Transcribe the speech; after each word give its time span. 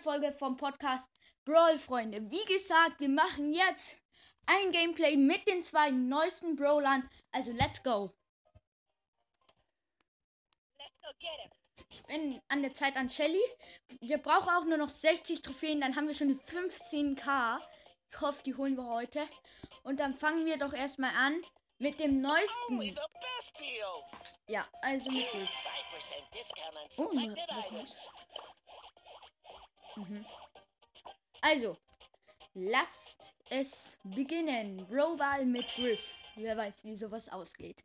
neuen 0.00 0.20
Folge 0.20 0.32
vom 0.32 0.56
Podcast 0.56 1.08
Brawl 1.44 1.78
Freunde. 1.78 2.20
Wie 2.30 2.44
gesagt, 2.52 3.00
wir 3.00 3.08
machen 3.08 3.52
jetzt 3.52 3.98
ein 4.46 4.72
Gameplay 4.72 5.16
mit 5.16 5.46
den 5.46 5.62
zwei 5.62 5.90
neuesten 5.90 6.56
Brawlern. 6.56 7.08
Also 7.32 7.52
let's 7.52 7.82
go. 7.82 8.10
Let's 10.78 11.00
go. 11.00 11.08
Ich 11.90 12.02
bin 12.04 12.40
an 12.48 12.62
der 12.62 12.72
Zeit 12.72 12.96
an 12.96 13.10
Shelly. 13.10 13.42
Wir 14.00 14.18
brauchen 14.18 14.50
auch 14.50 14.64
nur 14.64 14.78
noch 14.78 14.88
60 14.88 15.42
Trophäen, 15.42 15.80
dann 15.80 15.96
haben 15.96 16.06
wir 16.06 16.14
schon 16.14 16.28
die 16.28 16.34
15k. 16.34 17.58
Ich 18.10 18.20
hoffe, 18.20 18.42
die 18.44 18.54
holen 18.54 18.76
wir 18.76 18.86
heute. 18.86 19.26
Und 19.82 20.00
dann 20.00 20.16
fangen 20.16 20.44
wir 20.46 20.58
doch 20.58 20.72
erstmal 20.72 21.14
an 21.14 21.40
mit 21.78 22.00
dem 22.00 22.20
neuesten. 22.20 22.78
Deals. 22.78 24.20
Ja, 24.46 24.66
also 24.82 25.10
mit 25.10 25.34
Wolf. 25.34 25.50
5% 25.94 26.34
discount 26.34 26.98
on 26.98 27.06
Oh, 27.06 27.36
was 27.36 27.66
items. 27.66 28.10
Mhm. 29.96 30.24
Also, 31.40 31.76
lasst 32.54 33.34
es 33.48 33.98
beginnen. 34.04 34.86
Brawlball 34.88 35.44
mit 35.44 35.66
Griff. 35.74 36.00
Wer 36.36 36.56
weiß, 36.56 36.84
wie 36.84 36.96
sowas 36.96 37.28
ausgeht. 37.28 37.82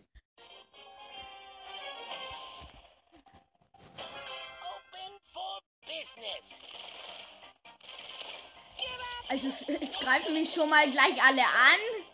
Also, 9.27 9.47
es, 9.47 9.67
es 9.67 9.93
greifen 9.99 10.33
mich 10.33 10.53
schon 10.53 10.69
mal 10.69 10.89
gleich 10.91 11.21
alle 11.23 11.41
an. 11.41 12.05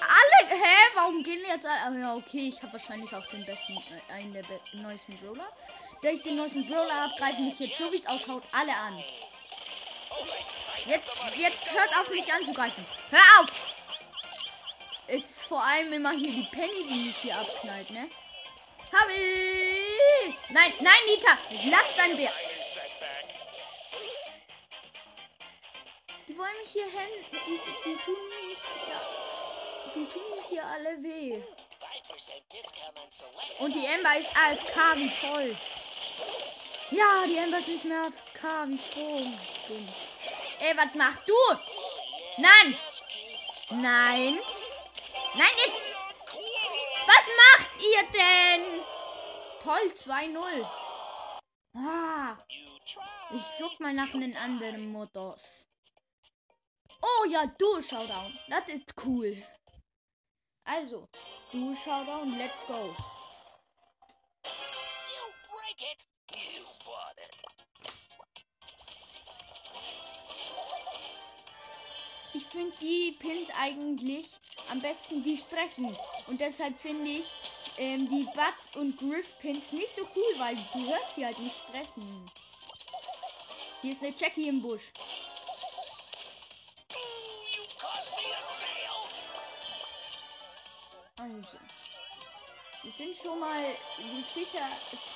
Alle, 0.00 0.50
hä? 0.50 0.76
Warum 0.94 1.22
gehen 1.22 1.40
jetzt 1.46 1.64
alle? 1.64 1.96
Ah, 1.96 1.98
ja, 1.98 2.16
okay, 2.16 2.48
ich 2.48 2.60
habe 2.62 2.72
wahrscheinlich 2.72 3.14
auch 3.14 3.26
den 3.28 3.44
besten, 3.44 3.74
äh, 3.74 4.12
einen 4.12 4.32
der 4.32 4.42
be 4.42 4.60
neuesten 4.72 5.16
Brawler. 5.18 5.48
Da 6.00 6.10
ich 6.10 6.22
den 6.22 6.36
neuesten 6.36 6.64
Brawler 6.68 6.94
habe, 6.94 7.12
greifen 7.18 7.46
mich 7.46 7.58
jetzt, 7.58 7.76
so 7.76 7.92
wie 7.92 7.96
es 7.96 8.06
ausschaut, 8.06 8.44
alle 8.52 8.72
an. 8.72 9.02
Jetzt, 10.86 11.16
jetzt 11.36 11.72
hört 11.72 11.96
auf, 11.98 12.08
mich 12.10 12.32
anzugreifen. 12.32 12.84
Hör 13.10 13.40
auf! 13.40 13.48
Ist 15.08 15.46
vor 15.46 15.62
allem 15.62 15.92
immer 15.92 16.12
hier 16.12 16.30
die 16.30 16.46
Penny, 16.52 16.86
die 16.88 17.06
mich 17.06 17.16
hier 17.16 17.36
abknallt, 17.36 17.90
ne? 17.90 18.08
Hab 18.92 19.08
ich! 19.10 20.50
Nein, 20.50 20.72
nein, 20.80 20.94
Nita! 21.06 21.36
Lass 21.70 21.96
dein 21.96 22.16
Bär! 22.16 22.30
Die 26.28 26.38
wollen 26.38 26.56
mich 26.60 26.70
hier 26.70 26.84
hin. 26.84 27.24
Die, 27.32 27.60
die 27.84 27.96
tun 28.04 28.16
mir. 28.28 28.92
Ja, 28.92 29.92
die 29.94 30.06
tun 30.06 30.22
mir 30.34 30.48
hier 30.48 30.64
alle 30.64 31.02
weh. 31.02 31.42
5% 32.08 32.42
discount 32.52 32.98
on 32.98 33.10
selected 33.10 33.60
Und 33.60 33.74
die 33.74 33.86
Ember 33.86 34.16
ist 34.18 34.36
AFK, 34.36 34.96
wie 34.96 35.26
toll. 35.26 35.56
Ja, 36.90 37.26
die 37.26 37.36
Ember 37.36 37.58
ist 37.58 37.68
nicht 37.68 37.84
mehr 37.84 38.00
AFK, 38.00 38.68
wie 38.68 38.78
froh. 38.78 39.22
Ey, 40.60 40.76
was 40.76 40.94
machst 40.94 41.28
du? 41.28 41.34
Nein! 42.38 42.78
Nein! 43.70 44.38
Nein, 45.34 45.54
jetzt! 45.64 45.88
Was 47.06 47.24
macht 47.42 47.70
ihr 47.82 48.02
denn? 48.12 48.80
Toll, 49.62 49.92
2-0. 49.94 50.66
Ah, 51.74 52.36
ich 53.30 53.44
such 53.58 53.78
mal 53.80 53.92
nach 53.92 54.12
einem 54.14 54.34
anderen 54.36 54.90
Modus. 54.90 55.68
Oh 57.02 57.24
ja, 57.28 57.46
du 57.58 57.82
Showdown. 57.82 58.38
Das 58.48 58.68
ist 58.68 58.92
cool. 59.04 59.36
Also, 60.64 61.06
du 61.52 61.74
Showdown, 61.74 62.36
let's 62.38 62.66
go. 62.66 62.96
Ich 72.34 72.44
finde 72.44 72.72
die 72.80 73.16
Pins 73.18 73.50
eigentlich 73.58 74.26
am 74.70 74.80
besten 74.80 75.22
die 75.22 75.36
sprechen. 75.36 75.96
Und 76.26 76.40
deshalb 76.40 76.78
finde 76.78 77.10
ich 77.10 77.26
ähm, 77.78 78.08
die 78.08 78.24
Butts 78.34 78.76
und 78.76 78.98
Griff 78.98 79.38
Pins 79.40 79.72
nicht 79.72 79.94
so 79.94 80.02
cool, 80.14 80.38
weil 80.38 80.56
du 80.56 80.88
hörst 80.88 81.16
die 81.16 81.24
halt 81.24 81.38
nicht 81.38 81.56
sprechen. 81.56 82.30
Hier 83.80 83.92
ist 83.92 84.02
eine 84.02 84.14
Jackie 84.16 84.48
im 84.48 84.60
Busch. 84.60 84.92
Sale. 91.18 91.36
Also. 91.36 91.77
Wir 92.88 93.06
sind 93.06 93.14
schon 93.14 93.38
mal 93.38 93.62
sicher 94.34 94.64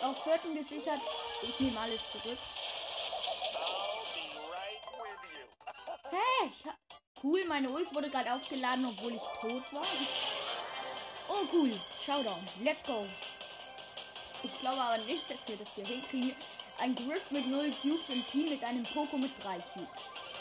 auf 0.03 0.23
vierten 0.25 0.55
gesichert. 0.55 1.01
Ich 1.41 1.59
nehme 1.59 1.81
alles 1.81 2.13
zurück. 2.13 2.39
Hab- 6.67 6.77
Cool, 7.23 7.43
meine 7.47 7.71
Ult 7.71 7.95
wurde 7.95 8.11
gerade 8.11 8.35
aufgeladen, 8.35 8.85
obwohl 8.85 9.13
ich 9.15 9.23
tot 9.41 9.63
war. 9.73 9.87
Oh, 11.31 11.47
cool. 11.55 11.73
Showdown. 11.99 12.47
Let's 12.63 12.85
go. 12.85 13.07
Ich 14.43 14.61
glaube 14.61 14.79
aber 14.79 14.99
nicht, 15.05 15.31
dass 15.31 15.39
wir 15.47 15.57
das 15.57 15.69
hier 15.75 15.87
hinkriegen. 15.87 16.37
Ein 16.79 16.95
Griff 16.95 17.31
mit 17.31 17.47
0 17.47 17.73
Cubes 17.81 18.11
im 18.11 18.27
Team 18.27 18.51
mit 18.51 18.63
einem 18.65 18.83
Poco 18.83 19.17
mit 19.17 19.31
3 19.43 19.57
Cubes. 19.73 19.89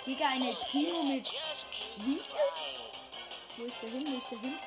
Digga, 0.06 0.28
eine 0.28 0.54
Timo 0.70 1.04
mit. 1.04 1.32
Wie? 1.32 2.20
Wo 3.56 3.64
ist 3.66 3.82
der 3.82 3.90
hin? 3.90 4.06
Wo 4.12 4.18
ist 4.18 4.32
der 4.32 4.40
hin? 4.40 4.60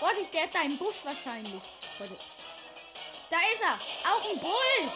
Warte, 0.00 0.24
der 0.32 0.42
hat 0.42 0.54
da 0.54 0.62
im 0.62 0.78
Busch 0.78 1.04
wahrscheinlich. 1.04 1.62
Warte. 1.98 2.16
Da 3.30 3.36
ist 3.36 3.62
er. 3.62 3.78
Auch 4.10 4.30
ein 4.30 4.40
Bull. 4.40 4.90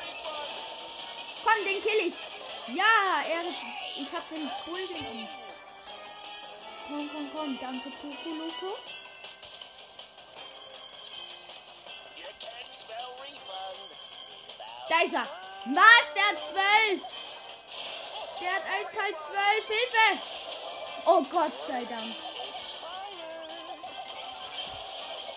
Komm, 1.44 1.64
den 1.64 1.82
kill 1.82 2.08
ich. 2.08 2.14
Ja, 2.74 3.22
er 3.28 3.42
ist. 3.42 3.58
Ich 3.96 4.10
hab 4.12 4.28
den 4.30 4.50
Bull 4.64 4.86
genommen. 4.86 5.28
Komm, 6.88 7.10
komm, 7.12 7.30
komm. 7.32 7.58
Danke, 7.60 7.88
refund. 7.88 8.76
Da 14.88 15.00
ist 15.02 15.14
er. 15.14 15.28
Was? 15.66 16.14
Der 16.14 16.28
hat 16.28 16.38
12. 16.88 17.02
Der 18.40 18.52
hat 18.52 18.62
eiskalt 18.78 19.16
12. 19.16 19.66
Hilfe. 19.66 20.22
Oh 21.06 21.22
Gott 21.30 21.52
sei 21.66 21.84
Dank. 21.84 22.33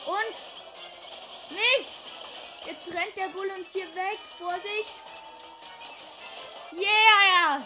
Und? 0.08 0.36
Mist. 1.50 1.98
Jetzt 2.66 2.88
rennt 2.88 3.16
der 3.16 3.28
Bull 3.30 3.50
uns 3.58 3.72
hier 3.74 3.94
weg. 3.94 4.20
Vorsicht. 4.38 4.94
Yeah. 6.74 7.62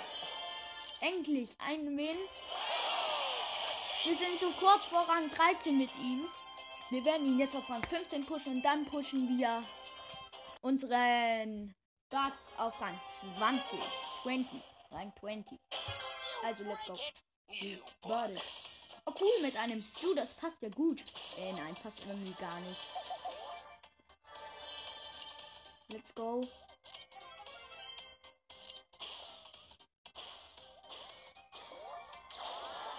Endlich 1.02 1.56
ein 1.60 1.98
Win. 1.98 2.18
Wir 4.04 4.16
sind 4.16 4.40
so 4.40 4.50
kurz 4.60 4.86
vor 4.86 5.08
Rang 5.08 5.30
13 5.30 5.78
mit 5.78 5.90
ihm. 6.02 6.28
Wir 6.90 7.06
werden 7.06 7.28
ihn 7.28 7.40
jetzt 7.40 7.56
auf 7.56 7.70
Rang 7.70 7.84
15 7.84 8.26
pushen 8.26 8.58
und 8.58 8.62
dann 8.64 8.86
pushen 8.86 9.38
wir 9.38 9.64
unseren 10.62 11.76
Dots 12.10 12.54
auf 12.58 12.80
Rang 12.82 13.00
20. 13.08 13.80
20. 14.24 14.62
Rang 14.92 15.14
20. 15.20 15.60
Also, 16.44 16.64
let's 16.64 16.86
go. 16.86 16.98
Warte. 18.04 18.42
Oh, 19.06 19.14
cool, 19.20 19.42
mit 19.42 19.56
einem 19.58 19.82
Stu, 19.82 20.14
das 20.14 20.34
passt 20.34 20.62
ja 20.62 20.70
gut. 20.70 21.02
Äh, 21.38 21.54
nein, 21.54 21.76
passt 21.82 22.06
irgendwie 22.08 22.34
gar 22.40 22.60
nicht. 22.62 22.80
Let's 25.90 26.14
go. 26.14 26.42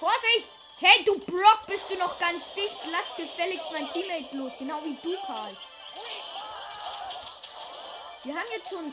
Vorsicht! 0.00 0.48
Hey, 0.80 1.04
du 1.04 1.16
Brock, 1.20 1.66
bist 1.68 1.88
du 1.90 1.96
noch 1.96 2.18
ganz 2.18 2.52
dicht? 2.54 2.76
Lass 2.90 3.16
gefälligst 3.16 3.70
mein 3.70 3.88
Teammate 3.92 4.36
los, 4.36 4.52
genau 4.58 4.82
wie 4.84 4.96
du, 5.00 5.16
Karl. 5.26 5.56
Wir 8.24 8.34
haben 8.34 8.48
jetzt 8.52 8.68
schon 8.68 8.92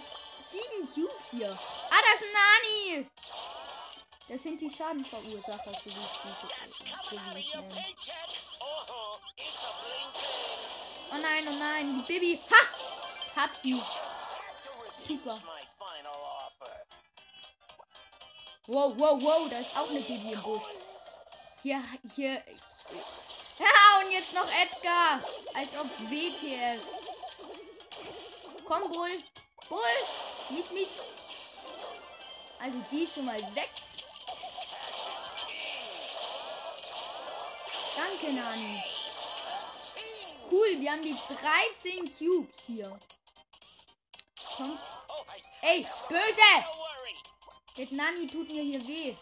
sieben 0.51 0.87
Cubes 0.87 1.31
hier. 1.31 1.49
Ah, 1.49 2.01
das 2.11 2.21
ist 2.21 2.33
Nani! 2.33 3.07
Das 4.29 4.43
sind 4.43 4.61
die 4.61 4.69
Schadenverursacher, 4.69 5.71
so 5.73 5.85
wie 5.85 5.89
ich. 5.89 6.19
Oh 11.11 11.17
nein, 11.19 11.47
oh 11.47 11.57
nein, 11.57 11.97
die 11.97 12.13
Baby. 12.13 12.39
Ha! 12.51 13.41
Hab 13.41 13.49
sie. 13.55 13.81
Super. 15.07 15.41
Wow, 18.67 18.93
wow, 18.97 19.19
wow, 19.19 19.49
da 19.49 19.57
ist 19.57 19.75
auch 19.75 19.89
eine 19.89 19.99
Baby 20.01 20.33
im 20.33 20.41
Busch. 20.43 20.61
Hier, 21.63 21.83
hier. 22.15 22.33
Ja, 22.33 23.99
und 23.99 24.11
jetzt 24.11 24.33
noch 24.35 24.47
Edgar. 24.61 25.19
Als 25.55 25.69
ob 25.75 25.89
WTF. 26.07 26.81
Komm, 28.63 28.91
Bull. 28.91 29.23
Bull. 29.67 29.79
Miet, 30.51 30.71
miet. 30.71 30.89
Also 32.59 32.77
die 32.91 33.07
schon 33.07 33.25
mal 33.25 33.41
weg. 33.55 33.69
Danke, 37.99 38.31
Nani. 38.31 38.81
Cool, 40.49 40.79
wir 40.79 40.91
haben 40.91 41.01
die 41.01 41.13
13 41.13 42.09
Cubes 42.17 42.53
hier. 42.65 42.97
Komm. 44.55 44.79
Ey, 45.61 45.85
böse! 46.07 46.51
Der 47.77 47.87
Nani 47.91 48.25
tut 48.25 48.49
mir 48.49 48.63
hier 48.63 48.87
weh. 48.87 49.13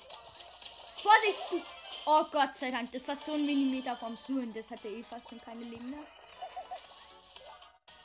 Vorsicht! 1.01 1.51
Du 1.51 1.61
oh 2.05 2.23
Gott 2.31 2.55
sei 2.55 2.69
Dank, 2.69 2.91
das 2.91 3.07
war 3.07 3.15
so 3.15 3.33
ein 3.33 3.47
Millimeter 3.47 3.95
vom 3.97 4.15
Suhen. 4.15 4.53
Das 4.53 4.69
hatte 4.69 4.89
eh 4.89 5.03
fast 5.03 5.29
schon 5.29 5.41
keine 5.41 5.63
Leben 5.63 5.89
mehr. 5.89 6.05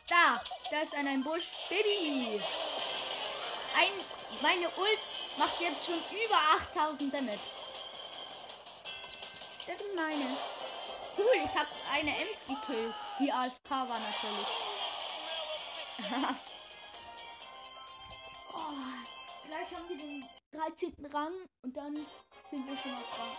Da, 0.09 0.41
da 0.71 0.81
ist 0.81 0.97
an 0.97 1.07
einem 1.07 1.23
Busch. 1.23 1.69
Baby! 1.69 2.41
Ein, 3.77 3.93
meine 4.41 4.69
Ult 4.71 5.01
macht 5.37 5.61
jetzt 5.61 5.85
schon 5.85 6.01
über 6.25 6.39
8000 6.73 7.13
Damage. 7.13 7.39
Das 9.67 9.79
sind 9.79 9.95
meine. 9.95 10.37
Cool, 11.17 11.45
ich 11.45 11.55
habe 11.55 11.69
eine 11.93 12.11
Ems 12.11 12.47
gekillt. 12.47 12.95
Die 13.19 13.33
AFK 13.33 13.71
war 13.71 14.01
natürlich. 14.01 14.47
oh, 18.55 18.73
gleich 19.47 19.75
haben 19.75 19.89
wir 19.89 19.97
den 19.97 20.27
13. 20.53 20.95
Rang 21.13 21.33
und 21.63 21.77
dann 21.77 21.95
sind 22.51 22.67
wir 22.67 22.77
schon 22.77 22.95
auf 22.95 23.19
Rang. 23.19 23.37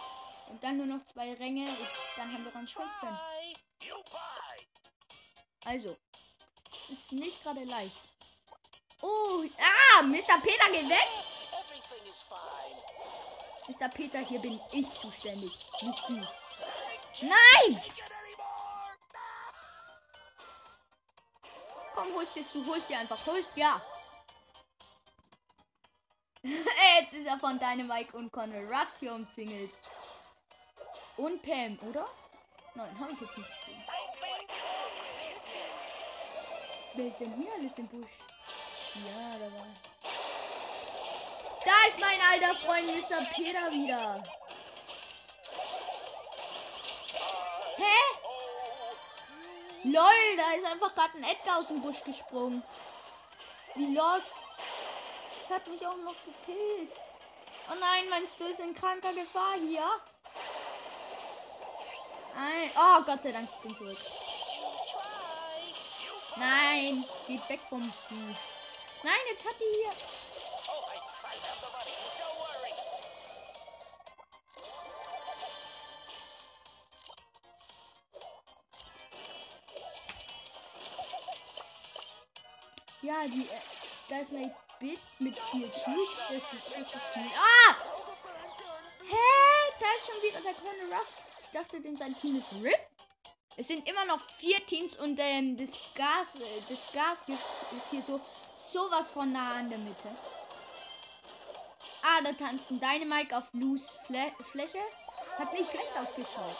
Und 0.49 0.63
dann 0.63 0.77
nur 0.77 0.85
noch 0.85 1.03
zwei 1.05 1.33
Ränge 1.33 1.63
und 1.63 1.89
dann 2.17 2.31
haben 2.31 2.45
wir 2.45 2.53
Rang 2.53 2.67
15. 2.67 2.85
Bye. 3.01 3.53
You 3.81 3.95
buy. 4.11 4.67
Also, 5.65 5.97
ist 6.89 7.11
nicht 7.11 7.41
gerade 7.43 7.63
leicht. 7.63 7.97
Oh, 9.01 9.43
ah, 9.57 10.03
Mr. 10.03 10.39
Peter 10.41 10.71
geht 10.71 10.89
weg. 10.89 11.07
Mr. 13.67 13.89
Peter, 13.89 14.19
hier 14.19 14.39
bin 14.39 14.59
ich 14.71 14.93
zuständig, 14.93 15.51
nicht 15.81 16.09
du. 16.09 16.42
Nein! 17.23 17.81
Komm, 21.95 22.13
holst 22.15 22.37
es, 22.37 22.51
du 22.51 22.65
holst 22.65 22.89
dir 22.89 22.99
einfach, 22.99 23.25
holst, 23.27 23.55
ja. 23.55 23.81
Jetzt 26.43 27.13
ist 27.13 27.27
er 27.27 27.39
von 27.39 27.57
Dynamite 27.59 28.17
und 28.17 28.31
Conor 28.31 28.63
Ruffs 28.63 28.99
hier 28.99 29.13
umzingelt. 29.13 29.71
Und 31.17 31.41
Pam, 31.43 31.77
oder? 31.87 32.05
Nein, 32.75 32.99
habe 32.99 33.13
ich 33.13 33.21
jetzt 33.21 33.37
nicht 33.37 33.49
gesehen. 33.59 33.83
Wer 36.95 37.07
ist 37.07 37.19
denn 37.19 37.33
hier 37.35 37.53
alles 37.53 37.77
im 37.77 37.87
Busch? 37.87 38.11
Ja, 38.95 39.37
da 39.39 39.45
war. 39.53 39.67
Da 41.65 41.71
ist 41.87 41.99
mein 41.99 42.19
alter 42.31 42.55
Freund 42.55 42.87
Mr. 42.87 43.23
Peter 43.33 43.71
wieder. 43.71 44.23
Hä? 47.83 47.99
Lol, 49.83 50.37
da 50.37 50.53
ist 50.53 50.65
einfach 50.65 50.95
gerade 50.95 51.17
ein 51.17 51.23
Edgar 51.23 51.59
aus 51.59 51.67
dem 51.67 51.81
Busch 51.81 52.01
gesprungen. 52.03 52.63
Wie 53.75 53.93
lost. 53.93 54.31
Das 55.41 55.57
hat 55.57 55.67
mich 55.67 55.85
auch 55.85 55.97
noch 55.97 56.15
gekillt. 56.25 56.93
Oh 57.69 57.75
nein, 57.79 58.09
meinst 58.09 58.39
du, 58.39 58.45
ist 58.45 58.59
in 58.59 58.73
kranker 58.73 59.13
Gefahr 59.13 59.55
hier? 59.55 59.87
Nein. 62.35 62.71
Oh, 62.75 63.03
Gott 63.03 63.21
sei 63.21 63.31
Dank, 63.31 63.49
ich 63.53 63.61
bin 63.61 63.75
zurück. 63.75 63.97
Nein, 66.35 67.05
geht 67.27 67.49
weg 67.49 67.59
vom 67.69 67.83
Vieh. 67.83 68.35
Nein, 69.03 69.21
jetzt 69.29 69.45
hat 69.45 69.55
die 69.59 69.83
hier. 69.83 70.22
Ja, 83.13 83.27
die. 83.27 83.41
Äh, 83.41 83.59
da 84.09 84.17
ist 84.19 84.31
ein 84.33 84.51
Bit 84.79 84.99
mit 85.19 85.37
vier 85.37 85.67
Cubes. 85.67 86.23
Das 86.29 86.53
ist 86.53 86.75
echt 86.75 86.89
viel. 87.13 87.31
Ah! 87.37 87.75
Hä? 89.07 89.73
Da 89.79 89.85
ist 89.95 90.07
schon 90.07 90.21
wieder 90.23 90.41
der 90.41 90.53
Corner 90.53 90.97
Ruff. 90.97 91.21
Ich 91.43 91.49
dachte, 91.51 91.79
denn 91.79 91.95
sein 91.95 92.15
Team 92.19 92.37
ist 92.37 92.53
RIP. 92.53 92.75
Es 93.55 93.67
sind 93.67 93.87
immer 93.87 94.05
noch 94.05 94.19
vier 94.19 94.65
Teams 94.65 94.95
und 94.97 95.19
ähm, 95.19 95.55
das 95.57 95.69
Gas, 95.93 96.41
äh, 96.41 96.61
das 96.67 96.91
Gas 96.91 97.29
ist 97.29 97.91
hier 97.91 98.01
so 98.01 98.19
sowas 98.71 99.11
von 99.11 99.31
nah 99.31 99.57
an 99.57 99.69
der 99.69 99.77
Mitte. 99.77 100.09
Ah, 102.01 102.21
da 102.23 102.33
tanzen 102.33 102.81
Dynamite 102.81 103.37
auf 103.37 103.43
Lus 103.53 103.85
Fle 104.07 104.31
Fläche. 104.51 104.81
Hat 105.37 105.53
nicht 105.53 105.69
schlecht 105.69 105.95
ausgeschaut. 105.95 106.57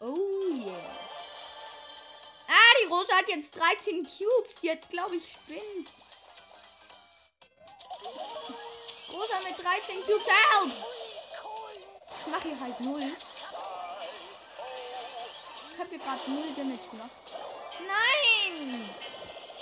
Oh 0.00 0.14
yeah. 0.52 0.99
Rose 2.90 3.12
hat 3.12 3.28
jetzt 3.28 3.56
13 3.56 4.02
Cubes. 4.02 4.62
Jetzt 4.62 4.90
glaube 4.90 5.16
ich 5.16 5.24
spinnt's. 5.24 6.10
Rosa 9.12 9.40
mit 9.48 9.58
13 9.58 10.04
Cubes. 10.04 10.26
Help! 10.26 10.72
Ich 12.20 12.26
mache 12.26 12.48
hier 12.48 12.60
halt 12.60 12.80
null. 12.80 13.12
Ich 15.72 15.78
habe 15.78 15.88
hier 15.88 15.98
gerade 15.98 16.30
null 16.30 16.54
Damage 16.56 16.88
gemacht. 16.90 17.10
Nein! 17.86 18.90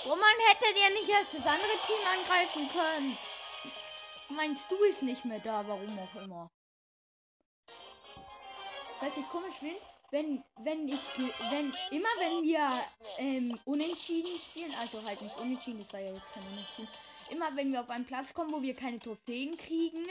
Roman 0.05 0.39
hätte 0.47 0.73
dir 0.73 0.89
nicht 0.91 1.09
erst 1.09 1.33
das 1.33 1.45
andere 1.45 1.77
Team 1.85 1.99
angreifen 2.13 2.69
können. 2.71 3.17
Meinst 4.29 4.71
du 4.71 4.75
ist 4.83 5.01
nicht 5.01 5.25
mehr 5.25 5.39
da, 5.39 5.67
warum 5.67 5.99
auch 5.99 6.21
immer. 6.21 6.49
Weiß 9.01 9.17
ich 9.17 9.29
komisch 9.29 9.59
bin, 9.59 9.75
wenn 10.11 10.43
wenn 10.57 10.87
ich 10.87 10.99
wenn 11.49 11.73
immer 11.91 12.09
wenn 12.17 12.43
wir 12.43 12.83
ähm, 13.17 13.59
unentschieden 13.65 14.31
spielen, 14.39 14.73
also 14.79 15.03
halt 15.05 15.21
nicht 15.21 15.37
unentschieden, 15.37 15.79
das 15.79 15.93
war 15.93 15.99
ja 15.99 16.13
jetzt 16.13 16.31
kein 16.33 16.43
unentschieden. 16.43 16.89
Immer 17.29 17.55
wenn 17.55 17.71
wir 17.71 17.81
auf 17.81 17.89
einen 17.89 18.05
Platz 18.05 18.33
kommen, 18.33 18.51
wo 18.51 18.61
wir 18.61 18.73
keine 18.73 18.99
Trophäen 18.99 19.55
kriegen, 19.57 20.03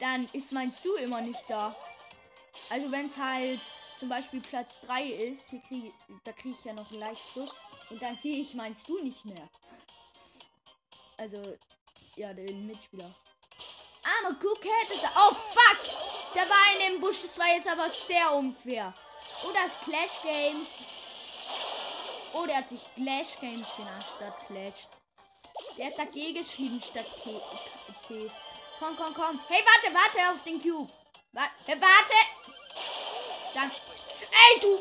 dann 0.00 0.26
ist 0.32 0.52
meinst 0.52 0.84
du 0.84 0.94
immer 0.96 1.20
nicht 1.20 1.42
da. 1.48 1.74
Also 2.70 2.90
wenn 2.90 3.06
es 3.06 3.16
halt 3.16 3.60
zum 3.98 4.08
Beispiel 4.08 4.40
Platz 4.40 4.80
3 4.82 5.04
ist, 5.06 5.50
hier 5.50 5.60
krieg, 5.60 5.92
da 6.24 6.32
kriege 6.32 6.54
ich 6.58 6.64
ja 6.64 6.72
noch 6.72 6.90
einen 6.90 7.00
Leichtschluss 7.00 7.52
und 7.90 8.02
dann 8.02 8.16
sehe 8.16 8.36
ich 8.36 8.54
meinst 8.54 8.88
du 8.88 8.98
nicht 9.02 9.24
mehr. 9.24 9.48
Also, 11.18 11.40
ja, 12.16 12.34
den 12.34 12.66
Mitspieler. 12.66 13.14
Arme 14.04 14.36
Cookhead 14.36 14.90
ist 14.90 15.02
da. 15.02 15.10
Oh 15.16 15.34
fuck! 15.34 16.03
Der 16.34 16.48
war 16.48 16.72
in 16.74 16.92
dem 16.92 17.00
Busch, 17.00 17.22
das 17.22 17.38
war 17.38 17.46
jetzt 17.54 17.68
aber 17.68 17.88
sehr 17.90 18.32
unfair. 18.32 18.92
Oh, 19.44 19.52
das 19.52 19.80
Clash 19.84 20.22
Games. 20.22 20.68
Oh, 22.32 22.46
der 22.46 22.56
hat 22.56 22.68
sich 22.68 22.80
Clash 22.96 23.38
Games 23.40 23.68
genannt 23.76 24.04
statt 24.16 24.34
Clash. 24.48 24.88
Der 25.76 25.86
hat 25.86 25.98
dagegen 25.98 26.42
geschrieben 26.42 26.80
statt 26.80 27.06
T 27.22 27.40
C. 28.08 28.30
Komm, 28.80 28.96
komm, 28.96 29.14
komm. 29.14 29.40
Hey, 29.48 29.62
warte, 29.64 29.94
warte 29.94 30.32
auf 30.32 30.42
den 30.44 30.60
Cube. 30.60 30.92
Warte, 31.32 31.80
warte. 31.80 32.14
Danke. 33.54 33.76
Ey, 34.30 34.60
du. 34.60 34.78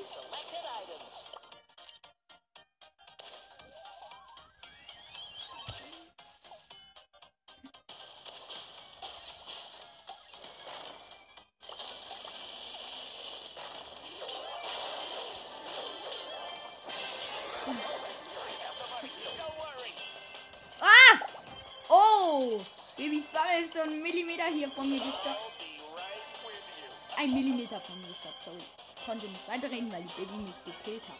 Von 27.85 28.07
gestoppt, 28.07 28.43
sorry. 28.43 28.57
Ich 28.57 29.05
konnte 29.05 29.25
nicht 29.27 29.47
weiterreden, 29.47 29.91
weil 29.91 30.03
die 30.03 30.21
Baby 30.21 30.37
mich 30.37 30.63
gekillt 30.65 31.03
hat. 31.09 31.19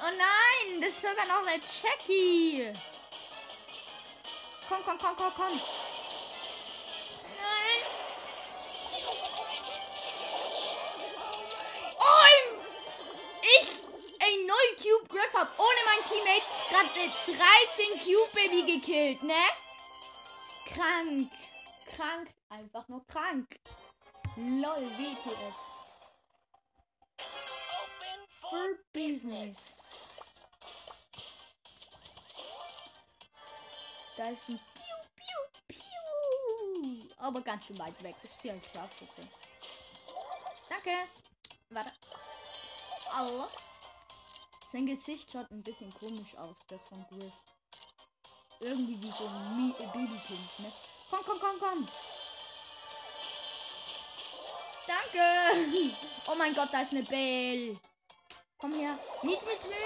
Oh 0.00 0.10
nein! 0.10 0.80
Das 0.80 0.90
ist 0.90 1.00
sogar 1.02 1.26
noch 1.26 1.46
eine 1.46 1.60
Jackie! 1.60 2.72
Komm, 4.68 4.78
komm, 4.84 4.98
komm, 4.98 5.16
komm, 5.16 5.32
komm! 5.34 5.60
Nein! 7.36 7.80
Oh! 11.98 12.26
Ich 13.60 13.82
ein 14.20 14.46
0 14.46 14.56
Cube 14.76 15.08
Griff 15.08 15.32
hab 15.34 15.58
ohne 15.58 15.82
mein 15.86 16.02
Teammate 16.08 16.46
gerade 16.70 16.88
13 16.94 17.98
Cube 18.04 18.30
Baby 18.34 18.78
gekillt, 18.78 19.22
ne? 19.22 19.34
Krank. 20.66 21.30
Krank. 21.86 22.34
Einfach 22.50 22.88
nur 22.88 23.06
krank. 23.06 23.58
Lol, 24.40 24.86
WTF. 24.96 25.54
For 28.28 28.48
For 28.48 28.68
business. 28.92 29.74
Da 34.16 34.28
ist 34.28 34.48
ein 34.48 34.60
Piu, 34.74 34.96
Piu, 35.16 35.80
Piu. 36.86 37.08
Aber 37.16 37.40
ganz 37.40 37.66
schön 37.66 37.80
weit 37.80 38.00
weg. 38.04 38.14
Das 38.22 38.30
ist 38.30 38.42
hier 38.42 38.52
ein 38.52 38.62
Scharfschütze. 38.62 39.22
Danke. 40.68 40.92
Warte. 41.70 41.90
Aua. 43.16 43.48
Sein 44.70 44.86
Gesicht 44.86 45.32
schaut 45.32 45.50
ein 45.50 45.64
bisschen 45.64 45.92
komisch 45.94 46.36
aus, 46.36 46.56
das 46.68 46.84
von 46.84 47.04
Griff. 47.08 47.32
irgendwie 48.60 49.02
wie 49.02 49.10
so 49.10 49.26
ein 49.26 49.74
Babykind, 49.92 50.58
ne? 50.60 50.72
Komm, 51.10 51.20
komm, 51.24 51.40
komm, 51.40 51.58
komm. 51.58 51.88
Danke. 55.12 55.90
Oh 56.26 56.34
mein 56.36 56.54
Gott, 56.54 56.68
da 56.72 56.82
ist 56.82 56.92
eine 56.92 57.02
Belle. 57.02 57.78
Komm 58.58 58.74
her. 58.74 58.98
Mit, 59.22 59.40
mit, 59.46 59.68
mit. 59.68 59.78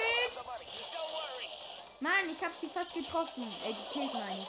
Mann, 2.01 2.31
ich 2.31 2.43
habe 2.43 2.55
sie 2.61 2.69
fast 2.69 2.95
getroffen. 2.95 3.47
Ey, 3.65 3.73
gekillt 3.73 4.13
meine 4.15 4.41
ich. 4.41 4.49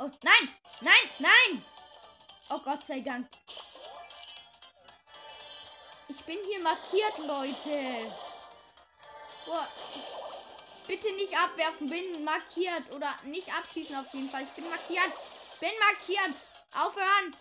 Oh, 0.00 0.10
nein, 0.22 0.56
nein, 0.80 1.10
nein. 1.18 1.64
Oh 2.50 2.58
Gott 2.58 2.84
sei 2.84 3.00
Dank. 3.00 3.28
Ich 6.08 6.24
bin 6.24 6.38
hier 6.44 6.60
markiert, 6.60 7.18
Leute. 7.18 8.12
Boah. 9.46 9.68
Bitte 10.86 11.12
nicht 11.12 11.38
abwerfen, 11.38 11.88
bin 11.88 12.24
markiert. 12.24 12.92
Oder 12.94 13.14
nicht 13.24 13.54
abschießen 13.54 13.96
auf 13.96 14.12
jeden 14.12 14.28
Fall. 14.28 14.42
Ich 14.42 14.50
bin 14.50 14.68
markiert. 14.68 15.12
Bin 15.60 15.70
markiert. 15.78 16.34
Aufhören. 16.72 17.36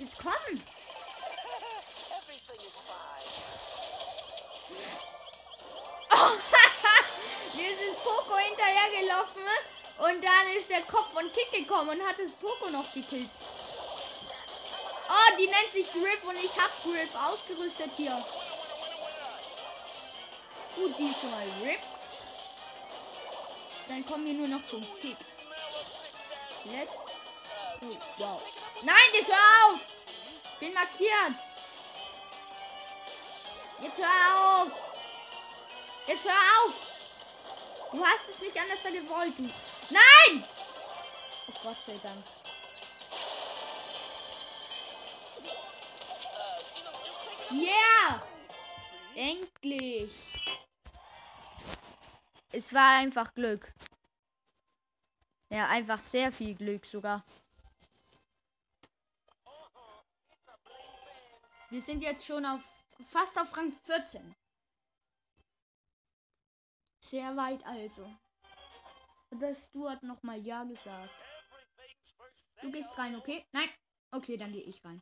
Jetzt 0.00 0.16
komm. 0.16 0.32
Fine. 0.32 0.60
Mir 7.54 7.70
ist 7.70 8.02
Poco 8.02 8.36
hinterhergelaufen. 8.38 9.42
Und 9.98 10.24
dann 10.24 10.56
ist 10.56 10.70
der 10.70 10.80
Kopf 10.82 11.12
von 11.12 11.30
Kick 11.34 11.52
gekommen 11.52 11.90
und 11.90 12.08
hat 12.08 12.18
das 12.18 12.32
Poco 12.32 12.70
noch 12.70 12.90
gekillt. 12.94 13.28
Oh, 15.10 15.36
die 15.38 15.46
nennt 15.46 15.70
sich 15.70 15.92
Griff 15.92 16.24
und 16.24 16.36
ich 16.36 16.56
hab 16.58 16.70
Griff 16.82 17.14
ausgerüstet 17.14 17.90
hier. 17.98 18.24
Gut, 20.76 20.98
die 20.98 21.10
ist 21.10 21.20
schon 21.20 21.30
mal 21.30 21.46
RIP. 21.62 21.80
Dann 23.88 24.06
kommen 24.06 24.24
wir 24.24 24.32
nur 24.32 24.48
noch 24.48 24.66
zum 24.66 24.80
Kick. 24.98 25.18
Let's. 26.72 26.94
Oh, 27.82 27.98
wow. 28.16 28.59
Nein, 28.82 28.96
jetzt 29.12 29.30
hör 29.30 29.74
auf! 29.74 29.80
Bin 30.58 30.72
markiert. 30.72 31.34
Jetzt 33.82 33.98
hör 33.98 34.62
auf! 34.62 34.72
Jetzt 36.06 36.24
hör 36.24 36.32
auf! 36.32 36.90
Du 37.92 38.04
hast 38.04 38.28
es 38.28 38.40
nicht 38.40 38.56
anders 38.56 38.82
gewollt. 38.82 39.38
Nein! 39.90 40.44
Oh 41.48 41.52
Gott 41.62 41.76
sei 41.84 41.98
Dank. 42.02 42.24
Yeah! 47.50 48.22
Endlich! 49.14 50.10
Es 52.52 52.72
war 52.72 52.98
einfach 52.98 53.34
Glück. 53.34 53.72
Ja, 55.50 55.66
einfach 55.68 56.00
sehr 56.00 56.30
viel 56.32 56.54
Glück 56.54 56.86
sogar. 56.86 57.24
Wir 61.70 61.80
sind 61.80 62.02
jetzt 62.02 62.26
schon 62.26 62.44
auf 62.44 62.84
fast 63.04 63.38
auf 63.38 63.56
Rang 63.56 63.72
14. 63.72 64.34
Sehr 67.00 67.36
weit 67.36 67.64
also. 67.64 68.12
Das 69.30 69.66
Stuart 69.66 70.02
noch 70.02 70.20
mal 70.24 70.44
ja 70.44 70.64
gesagt. 70.64 71.10
Du 72.60 72.72
gehst 72.72 72.98
rein, 72.98 73.14
okay? 73.14 73.46
Nein. 73.52 73.70
Okay, 74.10 74.36
dann 74.36 74.52
gehe 74.52 74.64
ich 74.64 74.84
rein. 74.84 75.00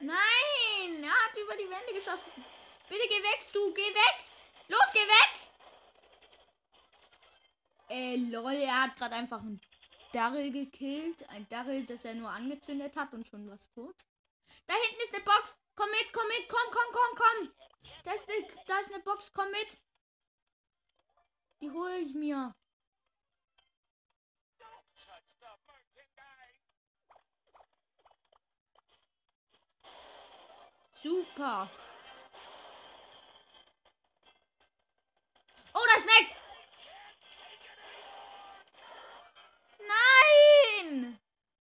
Nein! 0.00 1.02
Er 1.02 1.10
hat 1.10 1.36
über 1.36 1.56
die 1.68 1.74
Wände 1.74 1.92
geschossen. 1.92 2.44
Bitte 2.88 3.08
geh 3.08 3.22
weg, 3.22 3.52
du. 3.52 3.74
Geh 3.74 3.94
weg. 3.94 4.24
Los, 4.68 4.92
geh 4.92 5.00
weg. 5.00 5.30
Äh, 7.90 8.16
lol, 8.16 8.52
er 8.52 8.82
hat 8.82 8.96
gerade 8.96 9.14
einfach 9.14 9.40
einen 9.40 9.60
Darrell 10.12 10.50
gekillt. 10.50 11.28
Ein 11.30 11.48
Darrell, 11.48 11.84
das 11.84 12.04
er 12.04 12.14
nur 12.14 12.30
angezündet 12.30 12.96
hat 12.96 13.12
und 13.12 13.26
schon 13.26 13.50
was 13.50 13.70
tot. 13.72 13.96
Da 14.66 14.74
hinten 14.74 15.02
ist 15.02 15.14
eine 15.14 15.24
Box. 15.24 15.56
Komm 15.74 15.90
mit, 15.90 16.12
komm 16.12 16.26
mit, 16.28 16.48
komm, 16.48 16.70
komm, 16.72 16.92
komm, 16.92 17.16
komm. 17.16 17.54
Da 18.04 18.12
ist 18.12 18.28
eine, 18.28 18.46
da 18.66 18.78
ist 18.80 18.92
eine 18.92 19.02
Box, 19.02 19.32
komm 19.32 19.50
mit. 19.50 19.78
Die 21.60 21.70
hole 21.70 21.98
ich 21.98 22.14
mir. 22.14 22.54
Super. 31.00 31.70
Oh, 35.72 35.86
das 35.94 36.04
Max. 36.04 36.34
Nein. 39.78 41.20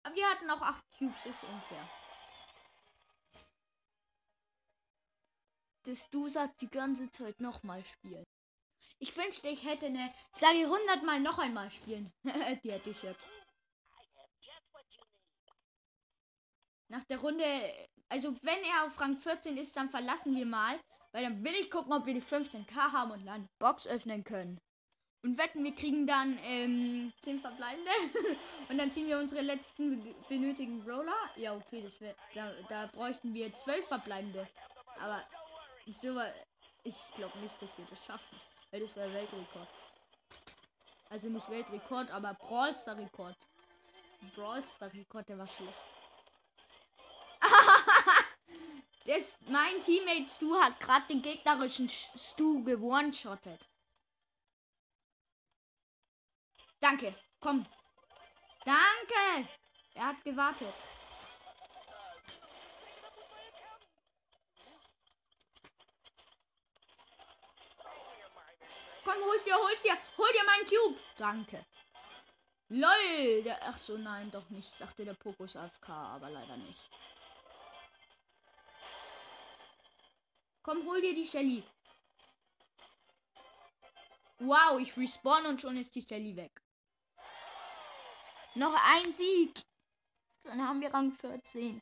Aber 0.03 0.15
wir 0.15 0.31
hatten 0.31 0.51
auch 0.51 0.63
acht 0.63 0.83
Cubes, 0.97 1.27
ist 1.27 1.45
unfair. 1.45 1.89
Das 5.83 6.09
du 6.09 6.31
sagst 6.31 6.63
die 6.63 6.71
ganze 6.71 7.11
Zeit 7.11 7.39
nochmal 7.41 7.85
spielen. 7.85 8.25
Ich 8.99 9.15
wünschte, 9.15 9.49
ich 9.49 9.65
hätte 9.65 9.87
eine, 9.87 10.15
sage 10.33 10.63
ich 10.63 10.67
hundertmal 10.67 11.21
noch 11.21 11.39
einmal 11.39 11.71
spielen. 11.71 12.11
die 12.65 12.73
hätte 12.73 12.91
ich 12.91 13.03
jetzt. 13.03 13.27
Nach 16.89 17.05
der 17.05 17.19
Runde, 17.19 17.45
also 18.09 18.35
wenn 18.43 18.63
er 18.65 18.87
auf 18.87 19.01
Rang 19.01 19.17
14 19.17 19.57
ist, 19.57 19.77
dann 19.77 19.91
verlassen 19.91 20.35
wir 20.35 20.47
mal. 20.47 20.79
Weil 21.13 21.25
dann 21.25 21.43
will 21.43 21.55
ich 21.55 21.71
gucken, 21.71 21.93
ob 21.95 22.05
wir 22.05 22.13
die 22.15 22.23
15k 22.23 22.75
haben 22.77 23.13
und 23.13 23.25
dann 23.27 23.49
Box 23.59 23.87
öffnen 23.87 24.23
können. 24.25 24.61
Und 25.25 25.37
wetten, 25.39 25.65
wir 25.65 25.75
kriegen 25.75 26.07
dann 26.07 26.39
ähm, 26.45 27.13
10 27.23 27.41
verbleibende. 27.41 27.91
und 28.69 28.79
dann 28.79 28.93
ziehen 28.93 29.09
wir 29.09 29.19
unsere 29.19 29.41
letzten 29.41 30.03
be- 30.03 30.15
benötigten 30.29 30.83
Roller. 30.83 31.17
Ja, 31.37 31.55
okay, 31.55 31.83
das 31.83 32.01
wär, 32.01 32.15
da, 32.35 32.53
da 32.69 32.87
bräuchten 32.93 33.33
wir 33.35 33.53
12 33.55 33.89
verbleibende. 33.89 34.47
Aber 35.01 35.21
so, 35.87 36.21
ich 36.85 36.97
glaube 37.17 37.37
nicht, 37.39 37.61
dass 37.61 37.77
wir 37.79 37.87
das 37.91 38.05
schaffen. 38.05 38.39
Weil 38.71 38.81
das 38.81 38.95
wäre 38.95 39.13
Weltrekord. 39.13 39.69
Also 41.11 41.29
nicht 41.29 41.49
Weltrekord, 41.51 42.11
aber 42.11 42.35
Brawl 42.35 42.73
Star 42.75 42.99
Rekord. 42.99 43.35
Brawl 44.35 44.63
Star 44.63 44.93
Rekord, 44.93 45.27
der 45.29 45.39
war 45.39 45.49
schlecht. 45.49 45.73
Das, 49.09 49.39
mein 49.47 49.81
Teammate 49.83 50.29
Stu 50.29 50.55
hat 50.61 50.79
gerade 50.81 51.07
den 51.07 51.23
gegnerischen 51.23 51.89
Sch- 51.89 52.19
Stu 52.19 52.63
gewone-shottet. 52.63 53.59
Danke, 56.79 57.15
komm. 57.41 57.65
Danke. 58.67 59.49
Er 59.95 60.09
hat 60.09 60.23
gewartet. 60.25 60.75
Komm, 69.05 69.23
hol's 69.25 69.45
dir, 69.45 69.55
hol's 69.57 69.83
dir. 69.83 69.97
Hol 70.19 70.29
dir 70.35 70.45
meinen 70.45 70.67
Cube. 70.67 71.01
Danke. 71.17 71.65
LOL. 72.69 73.43
Der, 73.43 73.59
ach 73.63 73.79
so, 73.79 73.97
nein, 73.97 74.31
doch 74.31 74.51
nicht. 74.51 74.69
Ich 74.71 74.79
dachte, 74.79 75.07
der 75.07 75.15
Pokus 75.15 75.57
AFK, 75.57 75.89
aber 75.89 76.29
leider 76.29 76.59
nicht. 76.59 76.91
Komm, 80.69 80.85
hol 80.85 81.01
dir 81.01 81.15
die 81.15 81.27
Shelly. 81.27 81.65
Wow, 84.39 84.79
ich 84.79 84.95
respawn 84.99 85.47
und 85.47 85.63
schon 85.63 85.79
ist 85.79 85.95
die 85.95 86.03
Shelly 86.03 86.37
weg. 86.37 86.63
Noch 88.55 88.75
ein 88.75 89.15
Sieg. 89.15 89.63
Dann 90.43 90.61
haben 90.61 90.83
wir 90.83 90.93
Rang 90.93 91.11
14. 91.11 91.81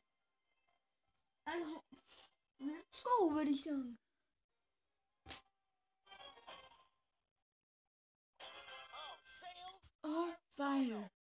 Also, 1.47 1.83
let's 2.59 3.03
go, 3.03 3.35
würde 3.35 3.51
ich 3.51 3.65
sagen. 3.65 3.99
Oh? 10.05 10.29
Oh, 10.29 10.33
weil. 10.59 11.11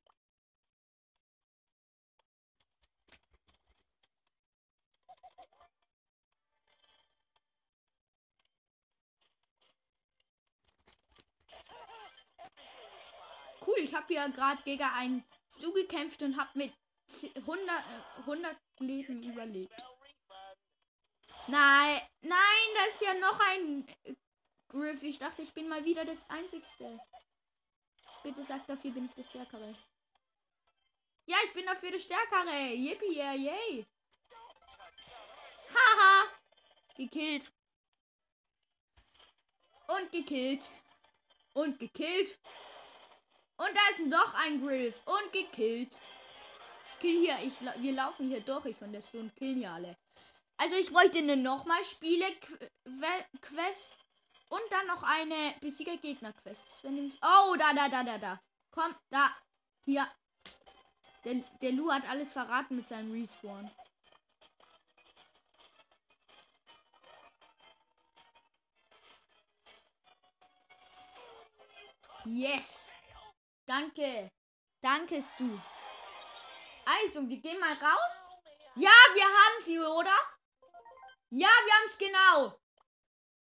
Cool, 13.66 13.78
ich 13.78 13.94
habe 13.94 14.12
ja 14.14 14.28
gerade 14.28 14.62
gegen 14.62 14.82
einen 14.82 15.25
Stu 15.50 15.73
gekämpft 15.73 16.23
und 16.23 16.37
habe 16.38 16.50
mit 16.54 16.73
z- 17.08 17.35
100, 17.37 17.68
äh, 17.68 18.20
100 18.23 18.56
Leben 18.78 19.23
überlebt. 19.23 19.75
Nein, 21.49 22.00
nein, 22.23 22.68
da 22.75 22.85
ist 22.87 23.00
ja 23.00 23.14
noch 23.14 23.40
ein 23.40 23.87
Griff. 24.68 25.02
Ich 25.02 25.18
dachte, 25.18 25.42
ich 25.42 25.52
bin 25.52 25.68
mal 25.68 25.85
wieder 25.85 26.04
das 26.04 26.28
Einzigste. 26.30 26.99
Bitte 28.23 28.44
sag, 28.44 28.66
dafür 28.66 28.90
bin 28.92 29.06
ich 29.06 29.14
der 29.14 29.25
Stärkere. 29.25 29.75
Ja, 31.26 31.37
ich 31.44 31.52
bin 31.52 31.66
dafür 31.66 31.90
der 31.90 31.99
Stärkere. 31.99 32.75
Yippie, 32.75 33.16
yeah, 33.16 33.35
yay. 33.35 33.87
Haha. 35.75 36.28
Gekillt. 36.96 37.52
Und 39.88 40.12
gekillt. 40.12 40.70
Und 41.54 41.78
gekillt. 41.78 42.38
Und 43.59 43.71
da 43.75 43.81
ist 43.91 44.07
noch 44.07 44.35
ein 44.45 44.65
Griff. 44.65 45.01
Und 45.07 45.33
gekillt. 45.33 45.97
Ich 46.85 46.99
kill 46.99 47.19
hier. 47.19 47.39
Ich, 47.43 47.55
wir 47.61 47.93
laufen 47.93 48.29
hier 48.29 48.41
durch. 48.41 48.67
Ich 48.67 48.81
und 48.83 48.93
das 48.93 49.07
und 49.13 49.35
killen 49.37 49.59
hier 49.59 49.71
alle. 49.71 49.97
Also 50.59 50.77
ich 50.77 50.93
bräuchte 50.93 51.19
eine 51.19 51.37
nochmal 51.37 51.83
Spiele 51.85 52.27
Quest. 53.41 53.99
Und 54.49 54.63
dann 54.71 54.87
noch 54.87 55.03
eine 55.03 55.55
Besieger 55.61 55.97
Gegner 55.97 56.33
Quest. 56.33 56.85
Oh, 56.85 57.57
da, 57.59 57.73
da, 57.75 57.89
da, 57.89 58.05
da, 58.05 58.19
da. 58.19 58.41
Komm, 58.71 58.95
da. 59.11 59.35
Hier. 59.85 60.07
Der, 61.25 61.35
der 61.61 61.73
Lu 61.73 61.91
hat 61.91 62.09
alles 62.09 62.33
verraten 62.33 62.77
mit 62.77 62.89
seinem 62.89 63.13
Respawn. 63.13 63.71
Yes. 72.27 72.91
Danke. 73.66 74.30
Dankest 74.80 75.40
du. 75.40 75.61
Also, 76.85 77.28
wir 77.28 77.38
gehen 77.38 77.58
mal 77.58 77.73
raus. 77.73 78.16
Ja, 78.76 78.90
wir 79.14 79.25
haben 79.25 79.62
sie, 79.62 79.78
oder? 79.80 80.16
Ja, 81.30 81.49
wir 81.49 81.73
haben 81.75 81.87
es 81.88 81.99
genau. 81.99 82.61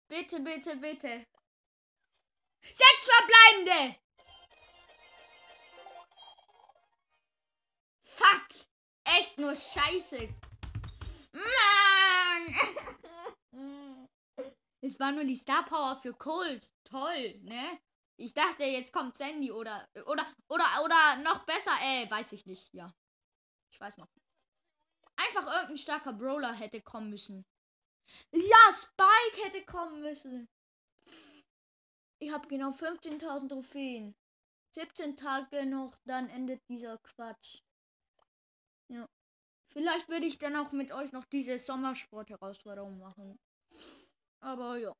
Bitte, 0.07 0.39
bitte, 0.39 0.77
bitte. 0.77 1.25
Sechs 2.62 3.10
verbleibende. 3.12 4.00
Fuck. 8.01 8.48
Echt 9.03 9.38
nur 9.38 9.55
Scheiße. 9.55 10.34
Mann. 11.34 12.55
Es 14.81 15.00
war 15.00 15.12
nur 15.12 15.24
die 15.24 15.36
Star 15.36 15.65
Power 15.65 16.00
für 16.00 16.13
Cold. 16.13 16.63
Toll, 16.84 17.39
ne? 17.41 17.79
Ich 18.17 18.34
dachte, 18.34 18.63
jetzt 18.63 18.93
kommt 18.93 19.17
Sandy 19.17 19.51
oder 19.51 19.88
oder 20.05 20.25
oder 20.48 20.65
oder 20.84 21.15
noch 21.24 21.45
besser, 21.45 21.72
äh, 21.81 22.10
weiß 22.10 22.31
ich 22.31 22.45
nicht. 22.45 22.74
Ja. 22.74 22.93
Ich 23.72 23.79
weiß 23.79 23.98
noch. 23.98 24.07
Einfach 25.17 25.45
irgendein 25.45 25.77
starker 25.77 26.13
Brawler 26.13 26.53
hätte 26.53 26.81
kommen 26.81 27.10
müssen. 27.10 27.45
Ja, 28.31 28.72
Spike 28.72 29.43
hätte 29.45 29.65
kommen 29.65 30.01
müssen. 30.01 30.48
Ich 32.19 32.31
habe 32.31 32.48
genau 32.48 32.69
15.000 32.69 33.50
Trophäen. 33.50 34.15
17 34.75 35.15
Tage 35.15 35.65
noch, 35.65 35.97
dann 36.06 36.30
endet 36.30 36.62
dieser 36.69 36.97
Quatsch. 36.99 37.60
Ja. 38.89 39.08
Vielleicht 39.67 40.10
würde 40.10 40.25
ich 40.25 40.38
dann 40.38 40.56
auch 40.56 40.71
mit 40.71 40.91
euch 40.91 41.12
noch 41.12 41.25
diese 41.25 41.60
Sommersport-Herausforderung 41.60 42.99
machen. 42.99 43.39
Aber 44.41 44.78
ja. 44.78 44.93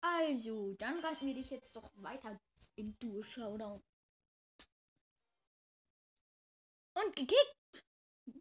Also, 0.00 0.74
dann 0.74 0.98
ranken 1.00 1.26
wir 1.26 1.34
dich 1.34 1.50
jetzt 1.50 1.74
doch 1.76 1.90
weiter 1.96 2.38
in 2.76 2.96
Duo 2.98 3.22
Showdown. 3.22 3.82
Und 6.94 7.16
gekickt! 7.16 7.84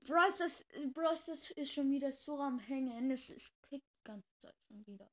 Bros, 0.05 0.37
das, 0.37 1.51
ist 1.51 1.73
schon 1.73 1.89
wieder 1.91 2.11
so 2.11 2.39
am 2.41 2.59
Hängen. 2.59 3.11
Es, 3.11 3.29
es 3.29 3.51
kickt 3.69 3.85
die 3.85 4.03
ganze 4.03 4.27
Zeit 4.39 4.55
schon 4.67 4.85
wieder. 4.85 5.09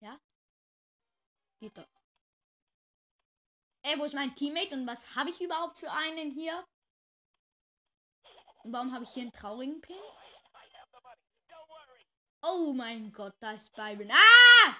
Ja? 0.00 0.18
Geht 1.60 1.76
doch. 1.78 1.88
Ey, 3.82 3.98
wo 3.98 4.04
ist 4.04 4.14
mein 4.14 4.34
Teammate 4.34 4.74
und 4.74 4.86
was 4.86 5.16
habe 5.16 5.30
ich 5.30 5.40
überhaupt 5.40 5.78
für 5.78 5.90
einen 5.90 6.30
hier? 6.30 6.64
Und 8.64 8.72
warum 8.72 8.92
habe 8.92 9.04
ich 9.04 9.10
hier 9.10 9.22
einen 9.22 9.32
traurigen 9.32 9.80
Pin? 9.80 9.96
Oh 12.42 12.72
mein 12.72 13.12
Gott, 13.12 13.34
da 13.40 13.52
ist 13.52 13.74
Byron. 13.74 14.10
Ah! 14.10 14.76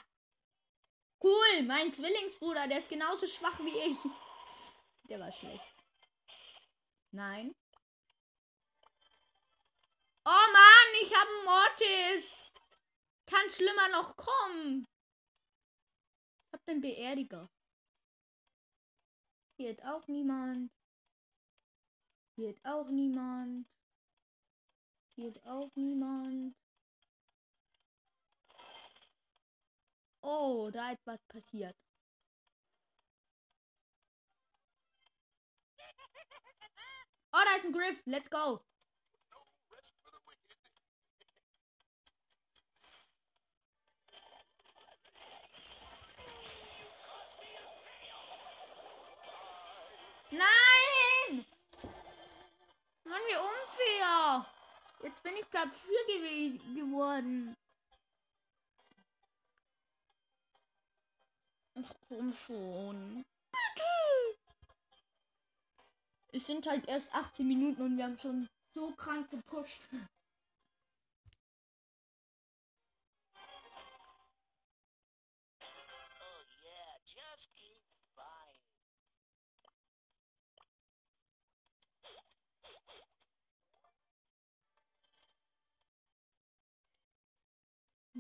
Cool, 1.23 1.63
mein 1.65 1.93
Zwillingsbruder, 1.93 2.69
der 2.69 2.79
ist 2.79 2.89
genauso 2.89 3.27
schwach 3.27 3.59
wie 3.61 3.91
ich. 3.91 3.99
Der 5.09 5.19
war 5.19 5.33
schlecht. 5.33 5.75
Nein. 7.11 7.55
Oh 10.25 10.47
Mann, 10.53 11.03
ich 11.03 11.15
habe 11.15 11.31
einen 11.31 11.45
Mortis. 11.45 12.53
Kann 13.27 13.51
schlimmer 13.51 13.89
noch 13.89 14.17
kommen. 14.17 14.87
Ich 16.47 16.53
hab 16.53 16.65
den 16.67 16.81
Beerdiger. 16.81 17.49
Hier 19.57 19.71
hat 19.71 19.83
auch 19.85 20.07
niemand. 20.07 20.71
Hier 22.39 22.51
hat 22.51 22.65
auch 22.67 22.89
niemand. 22.89 23.67
Hier 25.17 25.31
hat 25.33 25.45
auch 25.45 25.75
niemand. 25.75 26.55
Oh, 30.21 30.71
da 30.73 30.93
ist 30.93 31.05
was 31.05 31.19
passiert. 31.27 31.77
Oh, 37.33 37.43
da 37.45 37.57
ist 37.57 37.65
ein 37.65 37.73
Griff. 37.73 38.07
Let's 38.07 38.31
go. 38.31 38.61
Nein! 50.31 51.58
Mann, 53.09 53.21
wie 53.27 53.37
unfair. 53.37 54.47
Jetzt 55.03 55.23
bin 55.23 55.35
ich 55.37 55.49
Platz 55.49 55.81
4 55.81 56.59
geworden. 56.75 57.57
Ach 61.75 61.93
komm 62.09 62.35
schon. 62.35 63.25
Bitte. 63.51 64.39
Es 66.33 66.47
sind 66.47 66.67
halt 66.67 66.87
erst 66.87 67.15
18 67.15 67.49
Minuten 67.49 67.83
und 67.83 67.97
wir 67.97 68.05
haben 68.05 68.19
schon 68.19 68.49
so 68.75 68.93
krank 68.97 69.31
gepusht. 69.31 69.83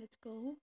Let's 0.00 0.20
go. 0.20 0.56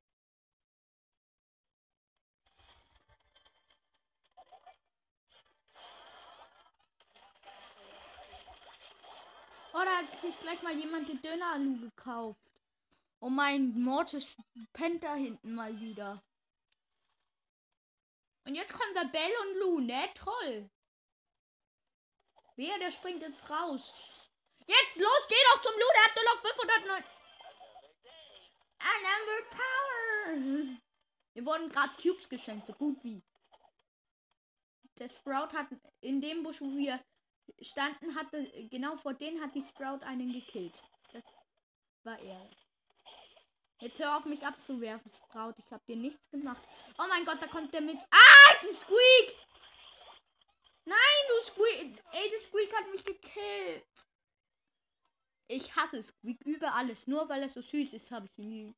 Oder 9.73 9.97
hat 9.97 10.21
sich 10.21 10.39
gleich 10.39 10.61
mal 10.63 10.73
jemand 10.77 11.09
den 11.09 11.21
Döner-Alu 11.21 11.81
gekauft? 11.81 12.39
Oh 13.19 13.29
mein 13.29 13.77
Mortis 13.77 14.37
pennt 14.71 15.03
da 15.03 15.15
hinten 15.15 15.53
mal 15.53 15.77
wieder. 15.81 16.21
Und 18.45 18.55
jetzt 18.55 18.71
kommt 18.71 18.95
der 18.95 19.05
Bell 19.05 19.31
und 19.41 19.59
Lu, 19.59 19.79
ne? 19.81 20.09
Toll. 20.13 20.69
Wer, 22.55 22.77
der 22.79 22.91
springt 22.91 23.21
jetzt 23.21 23.49
raus. 23.49 24.29
Jetzt 24.65 24.95
los, 24.95 25.27
geh 25.27 25.35
doch 25.51 25.61
zum 25.61 25.73
Lu, 25.73 25.85
der 25.93 26.05
hat 26.05 26.15
nur 26.15 26.23
noch 26.23 26.41
509. 26.41 27.24
Number 28.81 29.41
Power. 29.49 30.77
Wir 31.33 31.45
wurden 31.45 31.69
gerade 31.69 31.91
Cubes 32.01 32.29
geschenkt, 32.29 32.67
so 32.67 32.73
gut 32.73 33.03
wie. 33.03 33.21
Der 34.97 35.09
Sprout 35.09 35.53
hat 35.53 35.67
in 36.01 36.21
dem 36.21 36.43
Busch, 36.43 36.61
wo 36.61 36.75
wir 36.77 36.99
standen, 37.61 38.15
hatte, 38.15 38.43
genau 38.69 38.95
vor 38.95 39.13
denen 39.13 39.41
hat 39.41 39.53
die 39.53 39.61
Sprout 39.61 40.05
einen 40.05 40.31
gekillt. 40.31 40.81
Das 41.11 41.23
war 42.03 42.19
er. 42.19 42.49
Jetzt 43.81 43.99
hör 43.99 44.17
auf 44.17 44.25
mich 44.25 44.45
abzuwerfen, 44.45 45.11
Sprout. 45.11 45.55
Ich 45.57 45.71
hab 45.71 45.85
dir 45.85 45.97
nichts 45.97 46.29
gemacht. 46.29 46.63
Oh 46.97 47.05
mein 47.09 47.25
Gott, 47.25 47.41
da 47.41 47.47
kommt 47.47 47.73
der 47.73 47.81
mit. 47.81 47.97
Ah, 48.09 48.53
es 48.55 48.63
ist 48.63 48.81
Squeak! 48.81 49.35
Nein, 50.85 50.97
du 51.27 51.51
Squeak. 51.51 52.03
Ey, 52.13 52.29
der 52.29 52.39
Squeak 52.39 52.73
hat 52.73 52.89
mich 52.91 53.03
gekillt. 53.03 53.85
Ich 55.47 55.75
hasse 55.75 56.03
Squeak 56.03 56.41
über 56.45 56.73
alles. 56.73 57.07
Nur 57.07 57.29
weil 57.29 57.41
er 57.43 57.49
so 57.49 57.61
süß 57.61 57.93
ist, 57.93 58.11
habe 58.11 58.25
ich 58.25 58.37
ihn 58.37 58.51
lieb. 58.51 58.75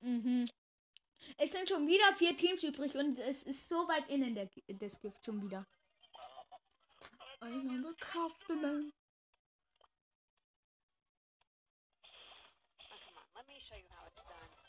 Mhm. 0.00 0.50
Es 1.38 1.52
sind 1.52 1.68
schon 1.68 1.86
wieder 1.86 2.14
vier 2.16 2.36
Teams 2.36 2.62
übrig 2.62 2.94
und 2.96 3.18
es 3.18 3.44
ist 3.44 3.68
so 3.68 3.88
weit 3.88 4.08
innen 4.10 4.34
der, 4.34 4.50
das 4.68 5.00
Gift 5.00 5.24
schon 5.24 5.40
wieder. 5.40 5.64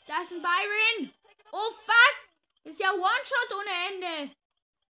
Da 0.06 0.22
ist 0.22 0.32
ein 0.32 0.42
Byron. 0.42 1.14
Oh 1.52 1.70
fuck. 1.70 2.16
Ist 2.64 2.80
ja 2.80 2.92
One-Shot 2.92 3.54
ohne 3.58 3.70
Ende. 3.88 4.34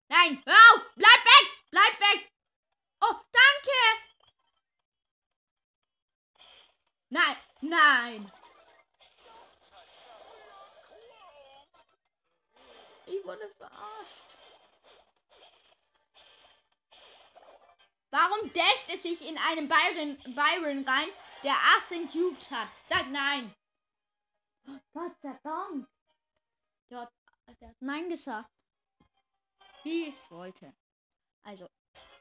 Nein, 0.08 0.42
hör 0.46 0.74
auf. 0.74 0.94
Bleib 0.94 1.24
weg. 1.24 1.64
Bleib 1.70 2.00
weg. 2.00 2.35
Oh, 3.00 3.14
danke. 3.32 3.80
Nein, 7.08 7.36
nein. 7.60 8.32
Ich 13.06 13.24
wurde 13.24 13.48
verarscht. 13.50 14.26
Warum 18.10 18.52
dasht 18.52 18.88
es 18.94 19.02
sich 19.02 19.28
in 19.28 19.36
einen 19.38 19.68
Byron, 19.68 20.16
Byron 20.34 20.88
rein, 20.88 21.08
der 21.42 21.54
18 21.82 22.08
Cubes 22.08 22.50
hat? 22.50 22.68
Sag 22.84 23.08
nein. 23.08 23.54
Oh, 24.68 24.78
Gott 24.92 25.20
sei 25.20 25.38
Dank. 25.42 25.88
Der 26.90 27.00
hat, 27.00 27.12
der 27.60 27.68
hat 27.68 27.76
Nein 27.80 28.08
gesagt. 28.08 28.50
Wie 29.82 30.08
ich 30.08 30.14
es 30.14 30.30
wollte. 30.30 30.74
Also, 31.42 31.68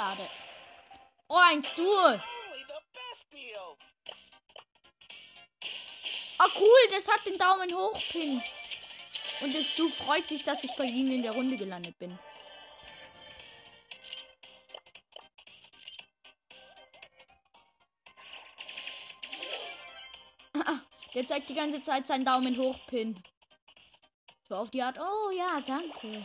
schade. 0.00 0.28
Oh, 1.28 1.38
ein 1.48 1.62
Stuhl. 1.62 2.20
Ah, 6.38 6.48
cool, 6.58 6.88
das 6.90 7.06
hat 7.06 7.26
den 7.26 7.36
Daumen 7.36 7.74
hoch, 7.74 8.00
Pin. 8.10 8.42
Und 9.42 9.54
das 9.54 9.76
Du 9.76 9.88
freut 9.88 10.26
sich, 10.26 10.42
dass 10.42 10.64
ich 10.64 10.74
bei 10.76 10.84
ihm 10.84 11.12
in 11.12 11.22
der 11.22 11.32
Runde 11.32 11.56
gelandet 11.56 11.98
bin. 11.98 12.18
Ah, 20.54 20.80
Der 21.14 21.26
zeigt 21.26 21.48
die 21.50 21.54
ganze 21.54 21.82
Zeit 21.82 22.06
seinen 22.06 22.24
Daumen 22.24 22.56
hoch, 22.56 22.78
Pin. 22.86 23.22
So 24.48 24.56
auf 24.56 24.70
die 24.70 24.82
Art, 24.82 24.98
oh 24.98 25.30
ja, 25.30 25.60
danke. 25.60 26.24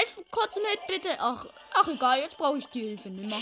Helft 0.00 0.30
kurz 0.30 0.56
mit, 0.56 0.86
bitte. 0.86 1.14
Ach, 1.20 1.44
ach 1.74 1.88
egal, 1.88 2.20
jetzt 2.20 2.38
brauche 2.38 2.56
ich 2.58 2.66
die 2.68 2.80
Hilfe 2.80 3.10
nicht 3.10 3.28
mehr. 3.28 3.38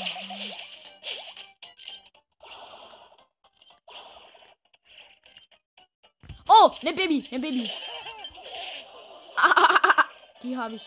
Oh, 6.49 6.73
ne 6.83 6.93
Baby, 6.95 7.25
ne 7.31 7.39
Baby. 7.39 7.71
Die 10.43 10.57
habe 10.57 10.75
ich. 10.75 10.83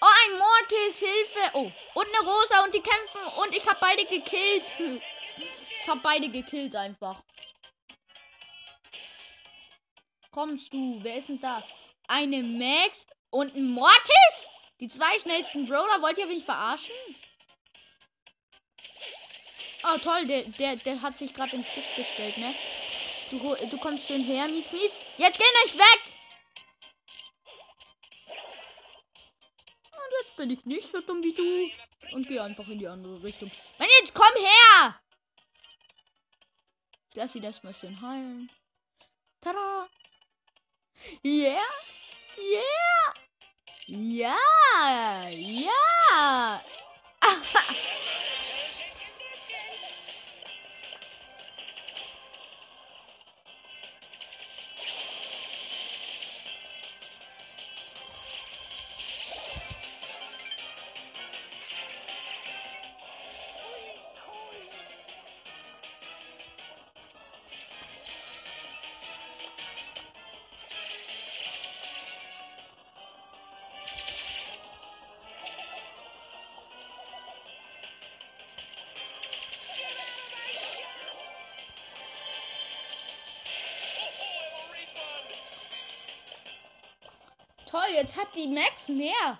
Oh, 0.00 0.06
ein 0.06 0.38
Mortis, 0.38 0.98
Hilfe. 0.98 1.50
Oh, 1.54 1.70
und 1.94 2.06
eine 2.06 2.20
Rosa 2.28 2.62
und 2.62 2.72
die 2.72 2.80
kämpfen 2.80 3.20
und 3.38 3.54
ich 3.54 3.66
habe 3.68 3.78
beide 3.80 4.04
gekillt. 4.04 4.72
Ich 5.82 5.88
habe 5.88 6.00
beide 6.02 6.28
gekillt 6.28 6.76
einfach. 6.76 7.22
Kommst 10.30 10.70
du? 10.72 10.98
Wer 11.02 11.16
ist 11.16 11.30
denn 11.30 11.40
da? 11.40 11.62
Eine 12.06 12.42
Max 12.42 13.06
und 13.30 13.56
ein 13.56 13.70
Mortis? 13.70 14.49
Die 14.80 14.88
zwei 14.88 15.18
schnellsten 15.18 15.68
Brawler. 15.68 16.02
Wollt 16.02 16.18
ihr 16.18 16.26
mich 16.26 16.44
verarschen? 16.44 16.94
Oh, 19.84 19.98
toll. 19.98 20.26
Der, 20.26 20.42
der, 20.42 20.76
der 20.76 21.02
hat 21.02 21.16
sich 21.16 21.34
gerade 21.34 21.56
ins 21.56 21.74
Gift 21.74 21.96
gestellt, 21.96 22.38
ne? 22.38 22.54
Du, 23.30 23.38
du 23.38 23.78
kommst 23.78 24.08
schön 24.08 24.24
her, 24.24 24.48
Miet, 24.48 24.72
Miet. 24.72 24.92
Jetzt 25.18 25.38
geh 25.38 25.44
nicht 25.64 25.78
weg! 25.78 26.00
Und 29.92 30.12
jetzt 30.20 30.36
bin 30.36 30.50
ich 30.50 30.64
nicht 30.64 30.90
so 30.90 31.00
dumm 31.00 31.22
wie 31.22 31.32
du. 31.32 32.16
Und 32.16 32.26
geh 32.26 32.40
einfach 32.40 32.66
in 32.66 32.78
die 32.78 32.88
andere 32.88 33.22
Richtung. 33.22 33.50
Mann, 33.78 33.88
jetzt 34.00 34.14
komm 34.14 34.34
her! 34.34 35.00
Lass 37.14 37.32
sie 37.32 37.40
das 37.40 37.62
mal 37.62 37.74
schön 37.74 38.00
heilen. 38.00 38.50
Tada! 39.40 39.88
Yeah! 41.22 41.62
Yeah! 42.36 43.09
Ja! 43.92 44.36
Ja! 45.30 46.60
Jetzt 87.94 88.16
hat 88.16 88.34
die 88.34 88.48
Max 88.48 88.88
mehr. 88.88 89.38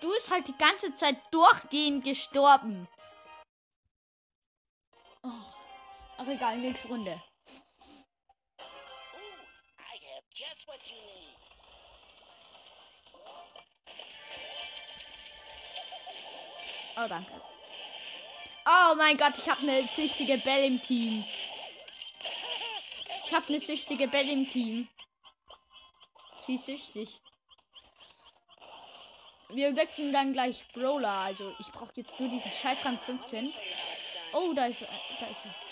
Du 0.00 0.10
ist 0.12 0.30
halt 0.30 0.48
die 0.48 0.56
ganze 0.56 0.94
Zeit 0.94 1.16
durchgehend 1.30 2.04
gestorben. 2.04 2.88
Egal, 6.30 6.56
nächste 6.58 6.88
Runde. 6.88 7.10
Need. 7.10 7.20
Oh, 16.96 17.08
danke. 17.08 17.32
Oh 18.66 18.94
mein 18.96 19.16
Gott, 19.16 19.32
ich 19.38 19.48
habe 19.48 19.60
eine 19.62 19.86
süchtige 19.86 20.36
Belle 20.38 20.66
im 20.66 20.82
Team. 20.82 21.24
Ich 23.24 23.32
habe 23.32 23.46
eine 23.48 23.60
süchtige 23.60 24.08
Belle 24.08 24.32
im 24.32 24.48
Team. 24.48 24.88
Sie 26.42 26.56
ist 26.56 26.66
süchtig. 26.66 27.20
Wir 29.50 29.74
wechseln 29.76 30.12
dann 30.12 30.32
gleich 30.32 30.66
Brawler. 30.72 31.08
Also 31.08 31.54
ich 31.58 31.68
brauche 31.72 31.92
jetzt 31.96 32.20
nur 32.20 32.28
diesen 32.28 32.50
Scheißrang 32.50 32.98
15. 32.98 33.52
Oh, 34.32 34.52
da 34.54 34.66
ist 34.66 34.82
er. 34.82 34.88
Da 35.20 35.26
ist 35.26 35.46
er. 35.46 35.69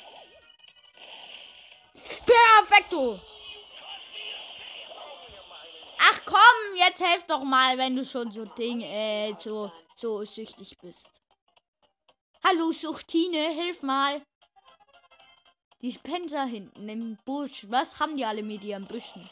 Perfekto! 2.59 3.21
Ach 6.01 6.21
komm, 6.25 6.77
jetzt 6.77 7.01
helf 7.01 7.25
doch 7.29 7.45
mal, 7.45 7.79
wenn 7.79 7.95
du 7.95 8.05
schon 8.05 8.33
so 8.33 8.45
Ding, 8.45 8.81
äh, 8.81 9.33
so, 9.39 9.71
so 9.95 10.25
süchtig 10.25 10.77
bist. 10.79 11.23
Hallo 12.45 12.73
Suchtine, 12.73 13.51
hilf 13.51 13.83
mal. 13.83 14.21
Die 15.83 15.93
Spencer 15.93 16.47
hinten 16.47 16.89
im 16.89 17.17
Busch. 17.25 17.67
Was 17.69 18.01
haben 18.01 18.17
die 18.17 18.25
alle 18.25 18.43
mit 18.43 18.65
ihren 18.65 18.87
Büschen? 18.87 19.29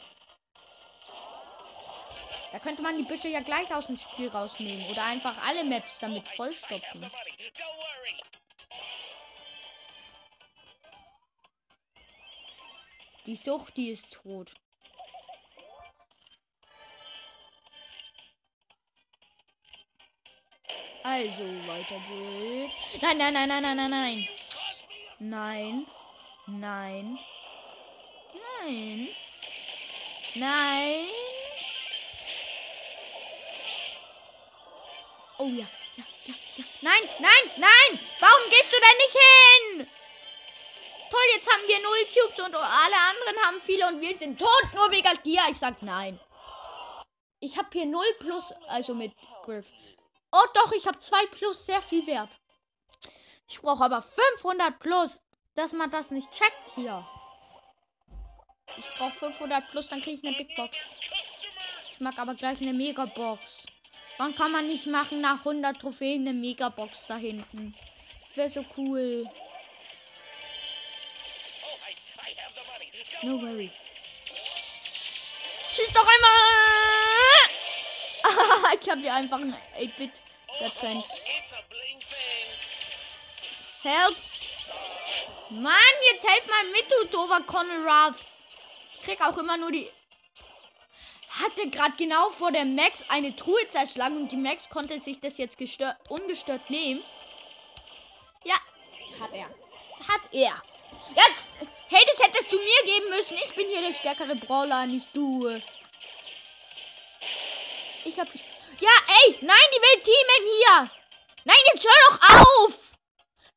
Da 2.53 2.59
könnte 2.59 2.81
man 2.81 2.97
die 2.97 3.03
Büsche 3.03 3.27
ja 3.27 3.41
gleich 3.41 3.73
aus 3.73 3.87
dem 3.87 3.97
Spiel 3.97 4.29
rausnehmen. 4.29 4.85
Oder 4.89 5.03
einfach 5.03 5.35
alle 5.45 5.65
Maps 5.65 5.99
damit 5.99 6.25
vollstopfen. 6.29 7.05
Die 13.27 13.35
Sucht, 13.35 13.75
die 13.75 13.89
ist 13.89 14.13
tot. 14.13 14.53
Also, 21.03 21.43
weiter 21.67 22.01
geht's. 22.07 23.01
Nein, 23.01 23.17
nein, 23.17 23.33
nein, 23.33 23.49
nein, 23.49 23.61
nein, 23.63 23.75
nein, 23.75 23.89
nein. 23.89 24.27
Nein. 25.19 25.87
Nein. 26.47 27.19
Nein. 28.63 29.09
Nein. 30.35 31.07
Oh 35.37 35.47
ja, 35.47 35.65
ja, 35.97 36.03
ja, 36.27 36.33
ja. 36.55 36.63
Nein, 36.81 37.09
nein, 37.19 37.51
nein. 37.57 37.99
Warum 38.21 38.49
gehst 38.49 38.71
du 38.71 38.77
denn 38.79 38.97
nicht 38.97 39.17
hin? 39.19 39.96
Jetzt 41.35 41.51
haben 41.51 41.67
wir 41.67 41.81
null 41.81 42.05
Cubes 42.13 42.45
und 42.45 42.55
alle 42.55 42.95
anderen 43.09 43.45
haben 43.45 43.61
viele 43.61 43.87
und 43.87 44.01
wir 44.01 44.15
sind 44.15 44.39
tot, 44.39 44.73
nur 44.73 44.91
wegen 44.91 45.23
dir. 45.23 45.41
Ich 45.49 45.57
sag 45.57 45.81
nein. 45.81 46.19
Ich 47.39 47.57
habe 47.57 47.67
hier 47.71 47.85
null 47.85 48.13
plus, 48.19 48.53
also 48.67 48.93
mit 48.93 49.13
Griff. 49.43 49.67
Oh 50.31 50.45
doch, 50.53 50.71
ich 50.71 50.87
habe 50.87 50.99
zwei 50.99 51.25
plus, 51.27 51.65
sehr 51.65 51.81
viel 51.81 52.05
wert. 52.07 52.29
Ich 53.49 53.61
brauche 53.61 53.83
aber 53.83 54.01
500 54.01 54.79
plus, 54.79 55.19
dass 55.55 55.71
man 55.71 55.89
das 55.91 56.11
nicht 56.11 56.31
checkt 56.31 56.75
hier. 56.75 57.05
Ich 58.75 58.97
brauche 58.97 59.11
500 59.11 59.69
plus, 59.69 59.87
dann 59.87 60.01
kriege 60.01 60.17
ich 60.17 60.27
eine 60.27 60.37
Big 60.37 60.55
Box. 60.55 60.77
Ich 61.93 61.99
mag 61.99 62.17
aber 62.19 62.35
gleich 62.35 62.61
eine 62.61 62.73
Megabox. 62.73 63.65
Wann 64.17 64.35
kann 64.35 64.51
man 64.51 64.67
nicht 64.67 64.87
machen 64.87 65.21
nach 65.21 65.39
100 65.39 65.79
Trophäen 65.79 66.27
eine 66.27 66.33
Megabox 66.33 67.05
da 67.07 67.15
hinten? 67.15 67.75
Wäre 68.35 68.49
so 68.49 68.65
cool. 68.77 69.29
No 73.23 73.41
worry. 73.41 73.71
Schieß 75.71 75.91
doch 75.93 76.07
einmal! 76.07 76.37
ich 78.79 78.89
habe 78.89 79.01
hier 79.01 79.13
einfach 79.13 79.39
ein 79.39 79.55
8-Bit 79.79 80.11
zertrennt. 80.57 81.05
Help! 83.83 84.15
Mann, 85.49 85.73
jetzt 86.11 86.27
helf 86.27 86.47
mal 86.47 86.63
mit, 86.71 86.91
du 86.91 87.05
doofer 87.07 87.41
Conor 87.41 88.07
Ruffs. 88.07 88.41
Ich 88.93 89.01
krieg 89.01 89.21
auch 89.21 89.37
immer 89.37 89.57
nur 89.57 89.71
die. 89.71 89.89
Hatte 91.41 91.69
gerade 91.69 91.93
genau 91.97 92.29
vor 92.31 92.51
der 92.51 92.65
Max 92.65 93.03
eine 93.09 93.35
Truhe 93.35 93.69
zerschlagen 93.71 94.17
und 94.17 94.31
die 94.31 94.37
Max 94.37 94.69
konnte 94.69 94.99
sich 94.99 95.19
das 95.19 95.37
jetzt 95.37 95.57
gestört, 95.57 95.95
ungestört 96.09 96.69
nehmen. 96.69 97.01
Ja, 98.43 98.55
hat 99.21 99.33
er. 99.33 99.45
Hat 100.07 100.21
er. 100.31 100.61
Jetzt! 101.15 101.46
Hey, 101.89 102.03
das 102.05 102.25
hättest 102.25 102.51
du 102.51 102.57
mir 102.57 102.83
geben 102.85 103.09
müssen. 103.09 103.37
Ich 103.45 103.55
bin 103.55 103.67
hier 103.67 103.81
der 103.81 103.93
stärkere 103.93 104.35
Brawler, 104.35 104.85
nicht 104.85 105.07
du. 105.15 105.47
Ich 108.03 108.19
hab. 108.19 108.27
Ja, 108.79 108.91
ey! 109.07 109.37
Nein, 109.41 109.67
die 109.71 109.81
will 109.81 110.03
teamen 110.03 110.43
hier! 110.55 110.91
Nein, 111.45 111.57
jetzt 111.73 111.85
hör 111.85 111.99
doch 112.09 112.19
auf! 112.29 112.91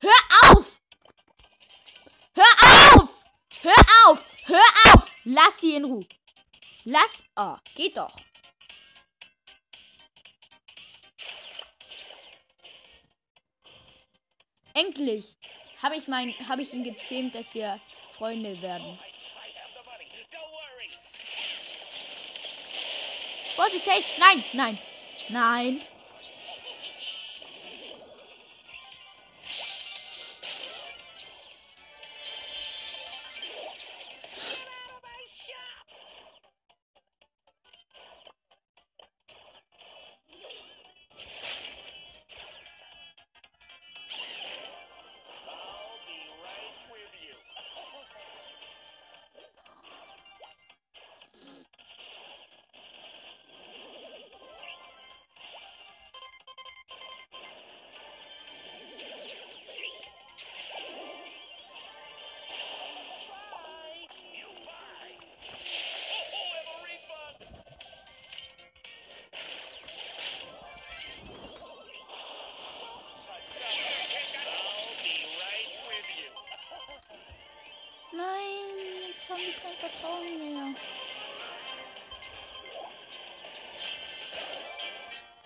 Hör 0.00 0.50
auf! 0.50 0.80
Hör 2.34 3.02
auf! 3.02 3.10
Hör 3.62 3.84
auf! 4.06 4.24
Hör 4.44 4.94
auf! 4.94 5.10
Lass 5.24 5.60
sie 5.60 5.74
in 5.74 5.84
Ruhe. 5.84 6.06
Lass. 6.84 7.24
Oh, 7.36 7.56
geht 7.74 7.96
doch. 7.96 8.14
Endlich 14.72 15.36
habe 15.82 15.96
ich 15.96 16.08
mein, 16.08 16.32
habe 16.48 16.62
ich 16.62 16.72
ihn 16.72 16.84
gezähmt, 16.84 17.34
dass 17.34 17.52
wir 17.54 17.78
Freunde 18.20 18.60
werden. 18.60 18.98
Worry. 20.52 20.90
Vorsicht, 23.56 23.86
hey! 23.86 24.04
Nein, 24.18 24.44
nein, 24.52 24.78
nein. 25.30 25.80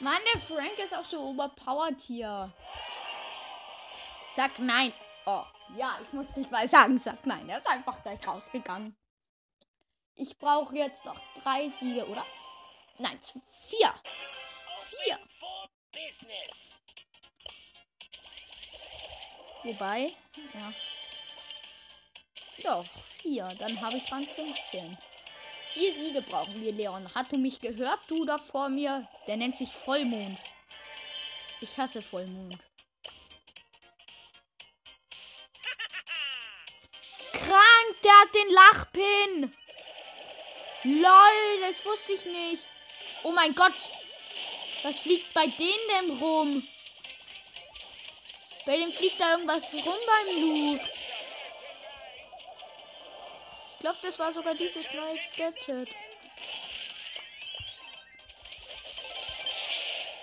Mann, 0.04 0.20
der 0.34 0.40
Frank 0.40 0.78
ist 0.78 0.94
auch 0.94 1.04
so 1.04 1.30
overpowered 1.30 1.98
hier. 1.98 2.52
Sag 4.36 4.58
nein. 4.58 4.92
Oh, 5.24 5.44
ja, 5.78 5.98
ich 6.04 6.12
muss 6.12 6.36
nicht 6.36 6.50
mal 6.50 6.68
sagen, 6.68 6.98
sag 6.98 7.24
nein. 7.24 7.48
Er 7.48 7.56
ist 7.56 7.66
einfach 7.66 8.02
gleich 8.02 8.20
rausgegangen. 8.28 8.94
Ich 10.14 10.38
brauche 10.38 10.76
jetzt 10.76 11.06
noch 11.06 11.18
drei 11.42 11.70
Siege, 11.70 12.06
oder? 12.06 12.22
Nein, 12.98 13.18
vier. 13.66 13.94
Vier. 14.82 15.18
Wobei, 19.62 20.12
ja. 20.52 20.72
Doch, 22.62 22.84
vier. 22.84 23.44
Dann 23.58 23.80
habe 23.80 23.96
ich 23.96 24.12
Rang 24.12 24.22
15. 24.22 24.98
Vier 25.74 25.92
Siege 25.92 26.22
brauchen 26.22 26.60
wir, 26.62 26.72
Leon. 26.72 27.04
Hast 27.16 27.32
du 27.32 27.36
mich 27.36 27.58
gehört, 27.58 27.98
du 28.06 28.24
da 28.24 28.38
vor 28.38 28.68
mir? 28.68 29.08
Der 29.26 29.36
nennt 29.36 29.56
sich 29.56 29.72
Vollmond. 29.72 30.38
Ich 31.60 31.76
hasse 31.76 32.00
Vollmond. 32.00 32.56
Krank, 37.32 37.96
der 38.04 38.12
hat 38.20 38.34
den 38.36 38.50
Lachpin. 38.52 39.56
Lol, 40.84 41.60
das 41.62 41.84
wusste 41.84 42.12
ich 42.12 42.24
nicht. 42.24 42.62
Oh 43.24 43.32
mein 43.32 43.52
Gott. 43.56 43.74
Was 44.84 45.00
fliegt 45.00 45.34
bei 45.34 45.48
denen 45.48 45.88
denn 45.88 46.18
rum? 46.18 46.68
Bei 48.64 48.76
dem 48.76 48.92
fliegt 48.92 49.20
da 49.20 49.32
irgendwas 49.32 49.74
rum 49.74 49.82
beim 50.06 50.40
Loot. 50.40 50.80
Ich 53.84 53.86
glaube, 53.86 54.06
das 54.06 54.18
war 54.18 54.32
sogar 54.32 54.54
dieses 54.54 54.86
neue 54.94 55.18
Gadget. 55.36 55.90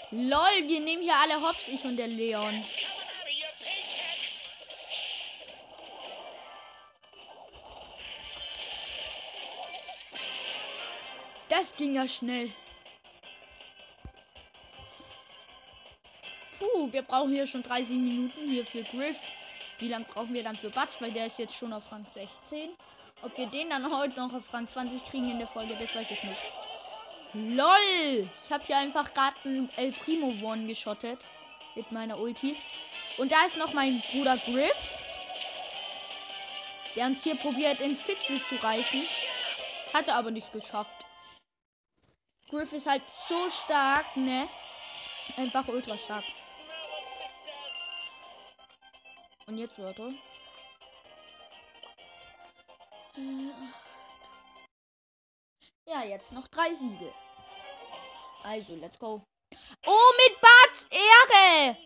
Lol, 0.09 0.67
wir 0.67 0.79
nehmen 0.79 1.03
hier 1.03 1.15
alle 1.15 1.39
Hops, 1.39 1.67
ich 1.67 1.83
und 1.83 1.95
der 1.95 2.07
Leon. 2.07 2.65
Das 11.47 11.75
ging 11.75 11.93
ja 11.93 12.07
schnell. 12.07 12.51
Puh, 16.57 16.91
wir 16.91 17.03
brauchen 17.03 17.35
hier 17.35 17.45
schon 17.45 17.61
30 17.61 17.89
Minuten 17.89 18.49
hier 18.49 18.65
für 18.65 18.81
Griff. 18.81 19.17
Wie 19.77 19.89
lange 19.89 20.05
brauchen 20.05 20.33
wir 20.33 20.41
dann 20.41 20.55
für 20.55 20.71
Batsch? 20.71 20.99
Weil 20.99 21.11
der 21.11 21.27
ist 21.27 21.37
jetzt 21.37 21.55
schon 21.55 21.71
auf 21.73 21.91
Rang 21.91 22.07
16. 22.11 22.75
Ob 23.23 23.37
wir 23.37 23.45
den 23.47 23.69
dann 23.69 23.91
heute 23.95 24.19
noch 24.19 24.33
auf 24.33 24.51
Rang 24.53 24.67
20 24.67 25.03
kriegen 25.05 25.29
in 25.29 25.37
der 25.37 25.47
Folge, 25.47 25.75
das 25.79 25.95
weiß 25.95 26.09
ich 26.09 26.23
nicht. 26.23 26.53
LOL! 27.33 28.27
Ich 28.43 28.51
habe 28.51 28.63
hier 28.65 28.77
einfach 28.77 29.13
gerade 29.13 29.35
einen 29.45 29.69
El 29.77 29.91
Primo 29.91 30.33
One 30.45 30.65
geschottet. 30.65 31.19
Mit 31.75 31.91
meiner 31.91 32.19
Ulti. 32.19 32.57
Und 33.17 33.31
da 33.31 33.45
ist 33.45 33.57
noch 33.57 33.73
mein 33.73 34.01
Bruder 34.11 34.35
Griff. 34.37 34.97
Der 36.95 37.05
uns 37.05 37.23
hier 37.23 37.35
probiert, 37.35 37.79
in 37.79 37.95
Fitzel 37.95 38.41
zu 38.43 38.55
reißen. 38.55 39.01
Hat 39.93 40.07
er 40.07 40.15
aber 40.15 40.31
nicht 40.31 40.51
geschafft. 40.51 41.05
Griff 42.49 42.73
ist 42.73 42.87
halt 42.87 43.03
so 43.09 43.49
stark, 43.49 44.17
ne? 44.17 44.49
Einfach 45.37 45.65
ultra 45.69 45.97
stark. 45.97 46.25
Und 49.45 49.57
jetzt, 49.57 49.77
Leute. 49.77 50.13
Ja, 55.85 56.03
jetzt 56.03 56.31
noch 56.31 56.47
drei 56.47 56.73
Siege. 56.73 57.13
Also, 58.43 58.75
let's 58.75 58.97
go. 58.97 59.21
Oh, 59.85 60.11
mit 60.27 60.41
Bats 60.41 60.87
Ehre! 60.89 61.77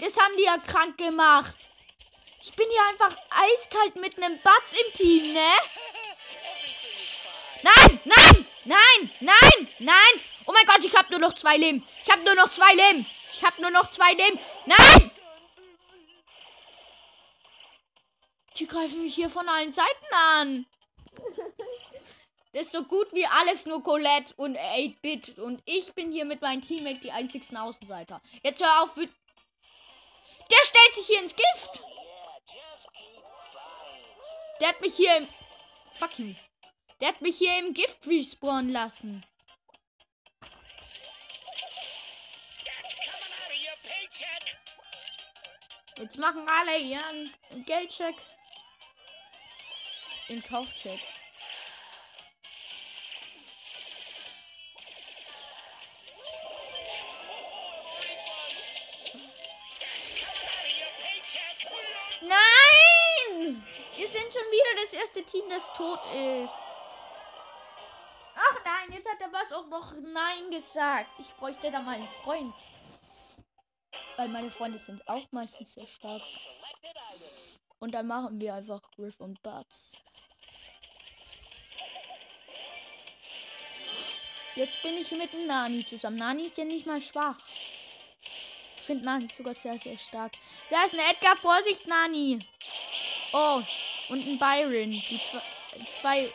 Das 0.00 0.16
haben 0.18 0.36
die 0.36 0.44
ja 0.44 0.56
krank 0.58 0.98
gemacht. 0.98 1.56
Ich 2.42 2.54
bin 2.54 2.66
hier 2.68 2.88
einfach 2.88 3.16
eiskalt 3.30 3.96
mit 3.96 4.16
einem 4.16 4.40
Batz 4.42 4.72
im 4.72 4.92
Team, 4.92 5.32
ne? 5.32 5.52
Nein, 7.62 8.00
nein, 8.04 8.46
nein, 8.64 9.10
nein, 9.20 9.68
nein. 9.78 10.20
Oh 10.46 10.52
mein 10.52 10.66
Gott, 10.66 10.84
ich 10.84 10.96
habe 10.96 11.10
nur 11.10 11.20
noch 11.20 11.34
zwei 11.34 11.56
Leben. 11.56 11.86
Ich 12.04 12.10
habe 12.10 12.22
nur 12.22 12.34
noch 12.34 12.50
zwei 12.50 12.72
Leben. 12.74 13.06
Ich 13.32 13.44
habe 13.44 13.60
nur 13.60 13.70
noch 13.70 13.90
zwei 13.90 14.12
Leben. 14.12 14.38
Nein! 14.66 15.07
Die 18.58 18.66
greifen 18.66 19.02
mich 19.02 19.14
hier 19.14 19.30
von 19.30 19.48
allen 19.48 19.72
Seiten 19.72 20.14
an. 20.34 20.66
Das 22.52 22.62
ist 22.62 22.72
so 22.72 22.82
gut 22.84 23.12
wie 23.12 23.26
alles 23.26 23.66
nur 23.66 23.82
Colette 23.84 24.34
und 24.36 24.58
8-Bit. 24.58 25.38
Und 25.38 25.62
ich 25.64 25.92
bin 25.94 26.10
hier 26.10 26.24
mit 26.24 26.42
meinem 26.42 26.62
Teammate 26.62 26.98
die 26.98 27.12
einzigsten 27.12 27.56
Außenseiter. 27.56 28.20
Jetzt 28.42 28.60
hör 28.60 28.82
auf. 28.82 28.94
Der 28.94 29.06
stellt 30.64 30.94
sich 30.94 31.06
hier 31.06 31.22
ins 31.22 31.36
Gift. 31.36 31.82
Der 34.60 34.68
hat 34.68 34.80
mich 34.80 34.96
hier 34.96 35.16
im. 35.18 35.28
Fuck 35.94 36.18
you. 36.18 36.34
Der 37.00 37.08
hat 37.08 37.20
mich 37.20 37.38
hier 37.38 37.56
im 37.58 37.74
Gift 37.74 38.06
respawnen 38.06 38.72
lassen. 38.72 39.24
Jetzt 45.96 46.18
machen 46.18 46.48
alle 46.48 46.78
ihren 46.78 47.34
Geldcheck. 47.66 48.16
Your 50.30 50.42
paycheck. 61.00 61.72
Nein! 62.20 63.64
Wir 63.96 64.06
sind 64.06 64.30
schon 64.30 64.42
wieder 64.52 64.82
das 64.82 64.92
erste 64.92 65.22
Team, 65.24 65.48
das 65.48 65.62
tot 65.74 65.98
ist. 66.14 66.52
Ach 68.34 68.60
nein, 68.66 68.92
jetzt 68.92 69.08
hat 69.08 69.20
der 69.20 69.28
Bass 69.28 69.50
auch 69.52 69.66
noch 69.68 69.94
Nein 69.94 70.50
gesagt. 70.50 71.08
Ich 71.20 71.34
bräuchte 71.36 71.70
da 71.70 71.80
mal 71.80 71.94
einen 71.94 72.08
Freund. 72.22 72.54
Weil 74.18 74.28
meine 74.28 74.50
Freunde 74.50 74.78
sind 74.78 75.08
auch 75.08 75.24
meistens 75.30 75.72
sehr 75.72 75.86
stark. 75.86 76.20
Und 77.78 77.94
dann 77.94 78.06
machen 78.06 78.38
wir 78.38 78.52
einfach 78.52 78.82
Griff 78.90 79.18
und 79.20 79.42
Butts. 79.42 79.92
Jetzt 84.58 84.82
bin 84.82 84.98
ich 84.98 85.08
mit 85.12 85.32
dem 85.32 85.46
Nani 85.46 85.86
zusammen. 85.86 86.16
Nani 86.16 86.46
ist 86.46 86.58
ja 86.58 86.64
nicht 86.64 86.84
mal 86.84 87.00
schwach. 87.00 87.36
Ich 88.76 88.82
finde 88.82 89.04
Nani 89.04 89.28
sogar 89.36 89.54
sehr, 89.54 89.78
sehr 89.78 89.96
stark. 89.96 90.32
Da 90.68 90.84
ist 90.84 90.94
ein 90.94 91.00
Edgar. 91.10 91.36
Vorsicht, 91.36 91.86
Nani. 91.86 92.40
Oh, 93.32 93.62
und 94.08 94.26
ein 94.26 94.36
Byron. 94.36 94.90
Die 94.90 95.20
zwei. 95.92 96.28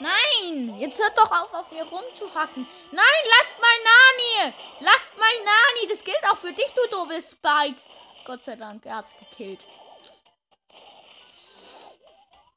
Nein! 0.00 0.78
Jetzt 0.78 1.00
hört 1.00 1.16
doch 1.16 1.30
auf, 1.30 1.54
auf 1.54 1.72
mir 1.72 1.84
rumzuhacken. 1.84 2.66
Nein, 2.90 3.22
lasst 3.30 3.58
mal 3.58 3.78
Nani! 3.84 4.52
Lasst 4.80 5.16
mal 5.16 5.32
Nani! 5.44 5.88
Das 5.88 6.04
gilt 6.04 6.22
auch 6.30 6.36
für 6.36 6.52
dich, 6.52 6.70
du 6.74 6.90
doofes 6.90 7.30
Spike. 7.30 7.80
Gott 8.26 8.44
sei 8.44 8.56
Dank, 8.56 8.84
er 8.84 8.96
hat's 8.96 9.14
gekillt. 9.18 9.64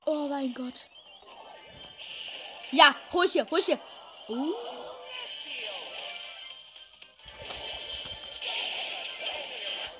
Oh 0.05 0.27
mein 0.27 0.53
Gott. 0.53 0.73
Ja, 2.71 2.93
hol 3.13 3.27
hier, 3.27 3.49
hol 3.49 3.61
hier. 3.61 3.79
Uh. 4.27 4.53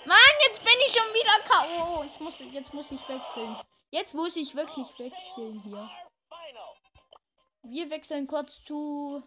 Mann, 0.06 0.36
jetzt 0.48 0.64
bin 0.64 0.74
ich 0.86 0.94
schon 0.94 1.14
wieder 1.14 1.40
K.O. 1.48 2.04
Ich 2.04 2.20
muss, 2.20 2.40
jetzt 2.52 2.74
muss 2.74 2.92
ich 2.92 3.10
wechseln. 3.10 3.56
Jetzt 3.92 4.14
muss 4.14 4.36
ich 4.36 4.56
wirklich 4.56 4.88
wechseln 5.00 5.62
hier. 5.64 5.90
Wir 7.64 7.90
wechseln 7.90 8.28
kurz 8.28 8.64
zu 8.64 9.24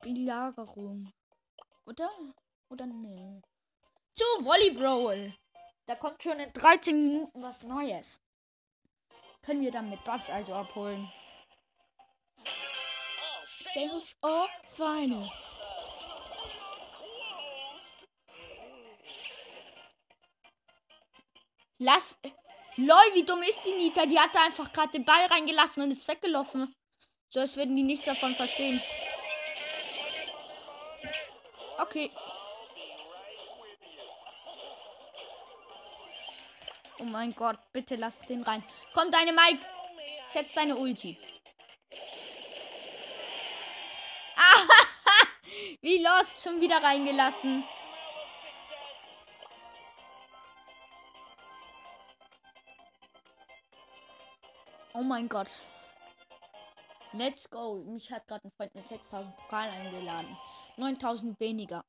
Belagerung. 0.00 1.10
Oder? 1.86 2.10
Oder 2.68 2.86
nee. 2.86 3.40
Zu 4.14 4.24
Volleyball. 4.44 5.34
Da 5.86 5.94
kommt 5.96 6.22
schon 6.22 6.38
in 6.40 6.52
13 6.52 7.08
Minuten 7.08 7.42
was 7.42 7.62
Neues. 7.62 8.20
Können 9.44 9.60
wir 9.60 9.70
dann 9.70 9.90
mit 9.90 10.02
Butts 10.04 10.30
also 10.30 10.54
abholen. 10.54 11.10
Sales 13.44 14.16
or 14.22 14.48
Final. 14.62 15.30
Lass. 21.78 22.16
Lol, 22.76 23.14
wie 23.14 23.24
dumm 23.24 23.42
ist 23.42 23.64
die 23.64 23.72
Nita? 23.72 24.06
Die 24.06 24.18
hat 24.18 24.34
da 24.34 24.44
einfach 24.44 24.72
gerade 24.72 24.92
den 24.92 25.04
Ball 25.04 25.26
reingelassen 25.26 25.82
und 25.82 25.90
ist 25.90 26.08
weggelaufen. 26.08 26.74
So 27.28 27.40
als 27.40 27.56
würden 27.56 27.76
die 27.76 27.82
nichts 27.82 28.06
davon 28.06 28.34
verstehen. 28.34 28.80
Okay. 31.80 32.10
Oh 37.00 37.04
mein 37.04 37.34
Gott, 37.34 37.58
bitte 37.72 37.96
lass 37.96 38.20
den 38.20 38.42
rein. 38.42 38.62
Komm, 38.94 39.10
deine 39.10 39.32
Mike. 39.32 39.58
Setz 40.28 40.54
deine 40.54 40.76
Ulti. 40.76 41.18
Ah, 44.36 44.68
wie 45.82 45.98
los, 46.02 46.42
schon 46.42 46.60
wieder 46.60 46.80
reingelassen. 46.82 47.64
Oh 54.92 55.02
mein 55.02 55.28
Gott. 55.28 55.48
Let's 57.12 57.50
go. 57.50 57.82
Mich 57.86 58.12
hat 58.12 58.28
gerade 58.28 58.46
ein 58.46 58.52
Freund 58.56 58.74
mit 58.76 58.86
6000 58.86 59.36
Pokal 59.36 59.68
eingeladen. 59.70 60.36
9000 60.76 61.38
weniger. 61.40 61.84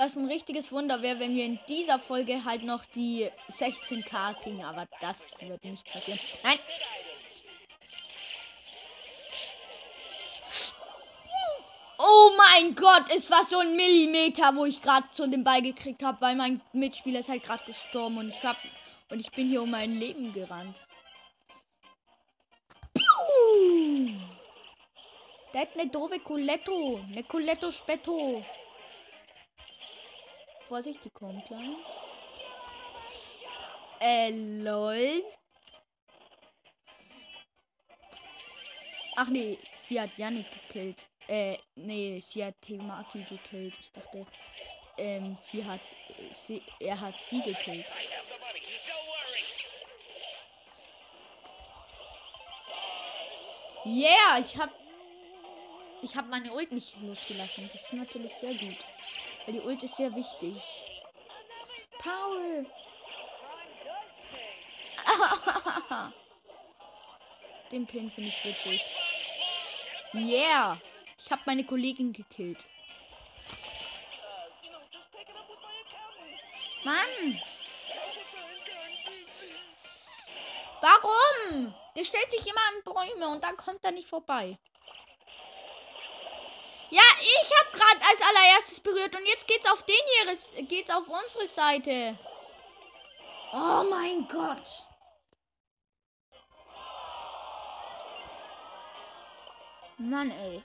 Was 0.00 0.14
ein 0.14 0.26
richtiges 0.26 0.70
Wunder 0.70 1.02
wäre, 1.02 1.18
wenn 1.18 1.34
wir 1.34 1.44
in 1.44 1.58
dieser 1.66 1.98
Folge 1.98 2.44
halt 2.44 2.62
noch 2.62 2.84
die 2.94 3.28
16k 3.50 4.34
kriegen. 4.40 4.64
Aber 4.64 4.86
das 5.00 5.40
wird 5.40 5.64
nicht 5.64 5.92
passieren. 5.92 6.20
Nein. 6.44 6.58
Oh 11.98 12.30
mein 12.36 12.76
Gott, 12.76 13.06
es 13.16 13.28
war 13.28 13.42
so 13.42 13.58
ein 13.58 13.74
Millimeter, 13.74 14.54
wo 14.54 14.66
ich 14.66 14.80
gerade 14.80 15.04
so 15.12 15.26
den 15.26 15.42
Ball 15.42 15.60
gekriegt 15.62 16.04
habe, 16.04 16.20
weil 16.20 16.36
mein 16.36 16.60
Mitspieler 16.72 17.18
ist 17.18 17.28
halt 17.28 17.42
gerade 17.42 17.64
gestorben 17.64 18.18
und 18.18 18.28
ich 18.28 18.44
hab 18.44 18.56
und 19.10 19.18
ich 19.18 19.32
bin 19.32 19.48
hier 19.48 19.62
um 19.62 19.70
mein 19.70 19.98
Leben 19.98 20.32
gerannt. 20.32 20.76
Der 25.52 25.62
hat 25.62 25.68
eine 25.74 25.90
doofe 25.90 26.20
Coletto. 26.20 27.00
Eine 27.10 27.24
Coletto 27.24 27.72
Spetto. 27.72 28.44
Vorsicht, 30.68 31.02
die 31.02 31.10
kommt 31.10 31.46
gleich. 31.46 31.76
Äh, 34.00 34.30
lol. 34.30 35.24
Ach 39.16 39.28
nee, 39.28 39.58
sie 39.82 40.00
hat 40.00 40.16
Janik 40.16 40.46
gekillt. 40.52 41.06
Äh, 41.26 41.56
nee, 41.74 42.20
sie 42.20 42.44
hat 42.44 42.54
Temaki 42.60 43.22
gekillt. 43.22 43.74
Ich 43.80 43.90
dachte, 43.90 44.26
ähm, 44.98 45.36
sie 45.42 45.64
hat, 45.64 45.80
sie, 45.80 46.62
er 46.78 47.00
hat 47.00 47.14
sie 47.14 47.40
gekillt. 47.40 47.86
Yeah, 53.84 54.38
ich 54.38 54.56
hab, 54.58 54.70
ich 56.02 56.14
hab 56.14 56.28
meine 56.28 56.52
Ult 56.52 56.70
nicht 56.72 57.00
losgelassen. 57.00 57.68
Das 57.72 57.82
ist 57.82 57.92
natürlich 57.94 58.34
sehr 58.34 58.52
gut. 58.54 58.76
Weil 59.48 59.54
die 59.54 59.66
Ult 59.66 59.82
ist 59.82 59.96
sehr 59.96 60.14
wichtig. 60.14 60.62
Power. 62.02 62.66
Den 67.72 67.86
Pin 67.86 68.10
finde 68.10 68.28
ich 68.28 68.44
witzig. 68.44 68.84
Yeah. 70.12 70.78
Ich 71.18 71.30
habe 71.30 71.40
meine 71.46 71.64
Kollegin 71.64 72.12
gekillt. 72.12 72.66
Mann, 76.84 77.40
warum? 80.82 81.74
Der 81.96 82.04
stellt 82.04 82.30
sich 82.30 82.46
immer 82.46 82.60
an 82.68 82.82
Bäume 82.84 83.28
und 83.30 83.42
dann 83.42 83.56
kommt 83.56 83.82
er 83.82 83.92
nicht 83.92 84.10
vorbei. 84.10 84.58
Ja, 86.90 87.02
ich 87.20 87.50
habe 87.58 87.76
gerade 87.76 88.00
als 88.10 88.20
allererstes 88.22 88.80
berührt 88.80 89.14
und 89.14 89.26
jetzt 89.26 89.46
geht's 89.46 89.70
auf 89.70 89.82
den 89.82 89.96
hier, 90.24 90.64
geht's 90.64 90.90
auf 90.90 91.06
unsere 91.06 91.46
Seite. 91.46 92.18
Oh 93.52 93.84
mein 93.90 94.26
Gott. 94.28 94.84
Mann, 99.98 100.30
ey. 100.30 100.62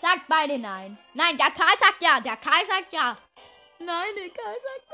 Sagt 0.00 0.28
beide 0.28 0.58
nein. 0.58 0.96
Nein, 1.12 1.36
der 1.36 1.50
Karl 1.50 1.78
sagt 1.78 2.02
ja. 2.02 2.20
Der 2.20 2.36
Karl 2.36 2.64
sagt 2.66 2.92
ja. 2.92 3.16
Nein, 3.80 4.14
der 4.16 4.30
Karl 4.30 4.54
sagt 4.54 4.88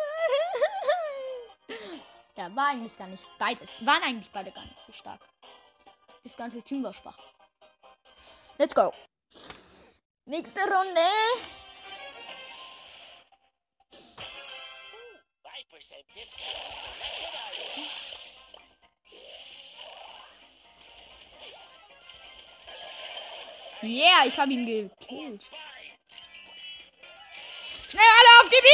nein. 1.69 1.79
Ja, 2.37 2.55
war 2.55 2.69
eigentlich 2.69 2.97
gar 2.99 3.07
nicht. 3.07 3.25
Beides. 3.39 3.85
Waren 3.87 4.03
eigentlich 4.03 4.31
beide 4.31 4.51
gar 4.53 4.65
nicht 4.65 4.79
so 4.87 4.93
stark. 4.93 5.21
Das 6.27 6.37
ganze 6.37 6.61
Team 6.61 6.83
war 6.83 6.93
schwach. 6.93 7.17
Let's 8.59 8.75
go. 8.75 8.93
Nächste 10.25 10.59
Runde. 10.59 11.01
5% 13.93 13.95
discount, 16.13 16.75
so 16.75 16.89
let's 16.99 17.21
get 17.21 17.33
out 17.33 17.53
of 17.53 17.77
here. 17.77 17.93
Yeah, 23.89 24.27
ich 24.27 24.37
habe 24.37 24.53
ihn 24.53 24.67
gekillt. 24.67 25.49
Schnell 27.89 28.11
alle 28.19 28.43
auf 28.43 28.51
die 28.51 28.63
B! 28.63 28.67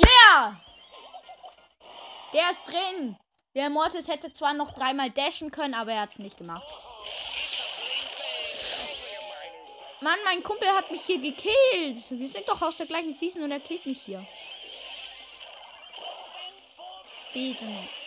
Yeah! 0.00 0.60
Der 2.32 2.50
ist 2.50 2.66
drin. 2.66 3.16
Der 3.54 3.68
Mortis 3.68 4.08
hätte 4.08 4.32
zwar 4.32 4.54
noch 4.54 4.70
dreimal 4.70 5.10
dashen 5.10 5.50
können, 5.50 5.74
aber 5.74 5.92
er 5.92 6.02
hat 6.02 6.12
es 6.12 6.18
nicht 6.18 6.38
gemacht. 6.38 6.64
Mann, 10.00 10.18
mein 10.24 10.42
Kumpel 10.42 10.68
hat 10.68 10.90
mich 10.90 11.02
hier 11.02 11.18
gekillt. 11.18 12.10
Wir 12.10 12.28
sind 12.28 12.48
doch 12.48 12.60
aus 12.62 12.78
der 12.78 12.86
gleichen 12.86 13.14
Season 13.14 13.42
und 13.42 13.50
er 13.50 13.60
killt 13.60 13.84
mich 13.86 14.00
hier. 14.00 14.24
Bitte 17.34 17.64
nicht. 17.66 18.02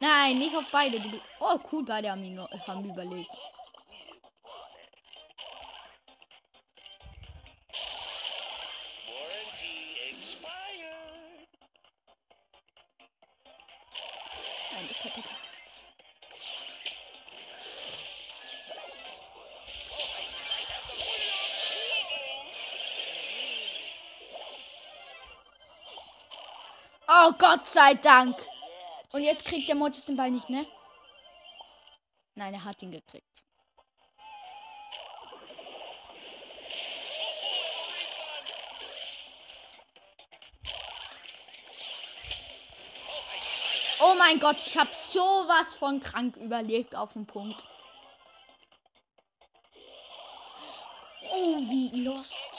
Nein, 0.00 0.38
nicht 0.38 0.54
auf 0.56 0.64
beide. 0.70 1.00
Oh, 1.40 1.58
cool, 1.70 1.84
beide 1.84 2.10
haben, 2.10 2.24
ihn 2.24 2.40
haben 2.66 2.84
überlegt. 2.84 3.30
Sei 27.72 27.94
Dank. 27.94 28.36
Und 29.12 29.24
jetzt 29.24 29.46
kriegt 29.46 29.68
der 29.68 29.74
Mortis 29.74 30.04
den 30.04 30.16
Ball 30.16 30.30
nicht, 30.30 30.48
ne? 30.48 30.66
Nein, 32.34 32.54
er 32.54 32.64
hat 32.64 32.82
ihn 32.82 32.90
gekriegt. 32.90 33.26
Oh 44.00 44.14
mein 44.18 44.40
Gott, 44.40 44.56
ich 44.56 44.76
habe 44.76 44.90
sowas 45.10 45.74
von 45.74 46.00
krank 46.00 46.36
überlegt 46.36 46.96
auf 46.96 47.12
den 47.12 47.26
Punkt. 47.26 47.62
Oh, 51.30 51.56
wie 51.68 52.02
lost. 52.02 52.51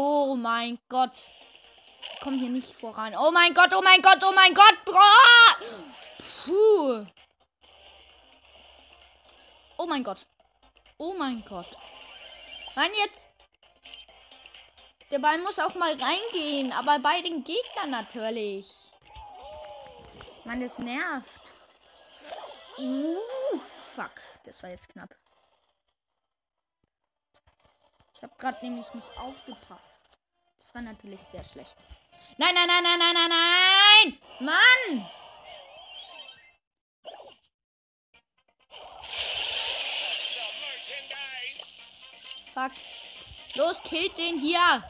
Oh 0.00 0.36
mein 0.36 0.78
Gott. 0.88 1.10
Ich 2.14 2.20
komme 2.20 2.36
hier 2.36 2.50
nicht 2.50 2.72
voran. 2.72 3.16
Oh 3.18 3.32
mein 3.32 3.52
Gott, 3.52 3.74
oh 3.74 3.82
mein 3.82 4.00
Gott, 4.00 4.22
oh 4.22 4.32
mein 4.32 4.54
Gott. 4.54 4.76
Puh. 6.44 7.04
Oh 9.76 9.86
mein 9.86 10.04
Gott. 10.04 10.24
Oh 10.98 11.14
mein 11.14 11.44
Gott. 11.48 11.66
Mann, 12.76 12.90
jetzt. 13.04 13.30
Der 15.10 15.18
Ball 15.18 15.38
muss 15.38 15.58
auch 15.58 15.74
mal 15.74 15.96
reingehen, 16.00 16.70
aber 16.74 17.00
bei 17.00 17.20
den 17.20 17.42
Gegnern 17.42 17.90
natürlich. 17.90 18.68
Mann, 20.44 20.60
das 20.60 20.78
nervt. 20.78 21.52
Uh, 22.78 23.18
fuck. 23.96 24.12
Das 24.44 24.62
war 24.62 24.70
jetzt 24.70 24.90
knapp. 24.90 25.12
Ich 28.18 28.22
habe 28.24 28.34
gerade 28.36 28.66
nämlich 28.66 28.92
nicht 28.94 29.16
aufgepasst. 29.16 30.18
Das 30.56 30.74
war 30.74 30.82
natürlich 30.82 31.20
sehr 31.20 31.44
schlecht. 31.44 31.76
Nein, 32.36 32.52
nein, 32.52 32.66
nein, 32.66 32.82
nein, 32.82 32.98
nein, 32.98 33.14
nein, 33.14 33.30
nein! 33.30 34.18
Mann! 34.40 35.10
Fuck. 42.52 42.72
Los, 43.54 43.80
killt 43.84 44.18
den 44.18 44.40
hier. 44.40 44.82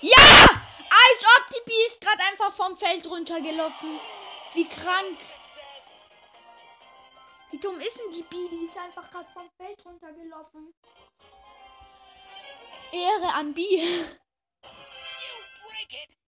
Ja! 0.00 0.48
Als 0.88 1.20
ob 1.36 1.48
die 1.50 1.62
Bee 1.66 1.86
ist 1.88 2.00
gerade 2.00 2.22
einfach 2.30 2.52
vom 2.54 2.74
Feld 2.74 3.06
runtergelaufen. 3.06 4.00
Wie 4.56 4.66
krank. 4.66 5.18
Wie 7.50 7.58
dumm 7.58 7.78
ist 7.78 7.98
denn 7.98 8.10
die 8.10 8.22
Bee? 8.22 8.48
Die 8.50 8.64
ist 8.64 8.78
einfach 8.78 9.10
gerade 9.10 9.28
vom 9.34 9.50
Feld 9.58 9.84
runtergelaufen. 9.84 10.72
Ehre 12.90 13.34
an 13.34 13.52
Bee. 13.52 13.82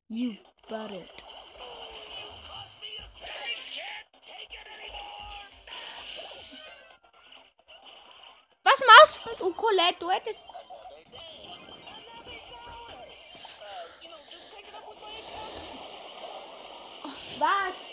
You 0.08 0.36
got 0.68 0.90
it. 0.90 1.24
Was 8.64 8.84
machst 8.88 9.40
du, 9.40 9.54
Colette? 9.54 10.00
Du 10.00 10.10
hättest. 10.10 10.42
Another 17.38 17.85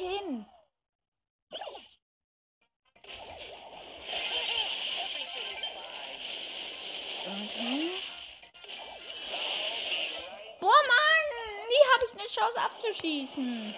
hin? 0.00 0.46
Fine. 1.50 1.90
Okay. 7.30 7.90
Boah, 10.60 10.68
Mann! 10.68 11.26
Wie 11.68 11.82
habe 11.92 12.04
ich 12.06 12.12
eine 12.18 12.28
Chance 12.28 12.60
abzuschießen? 12.60 13.74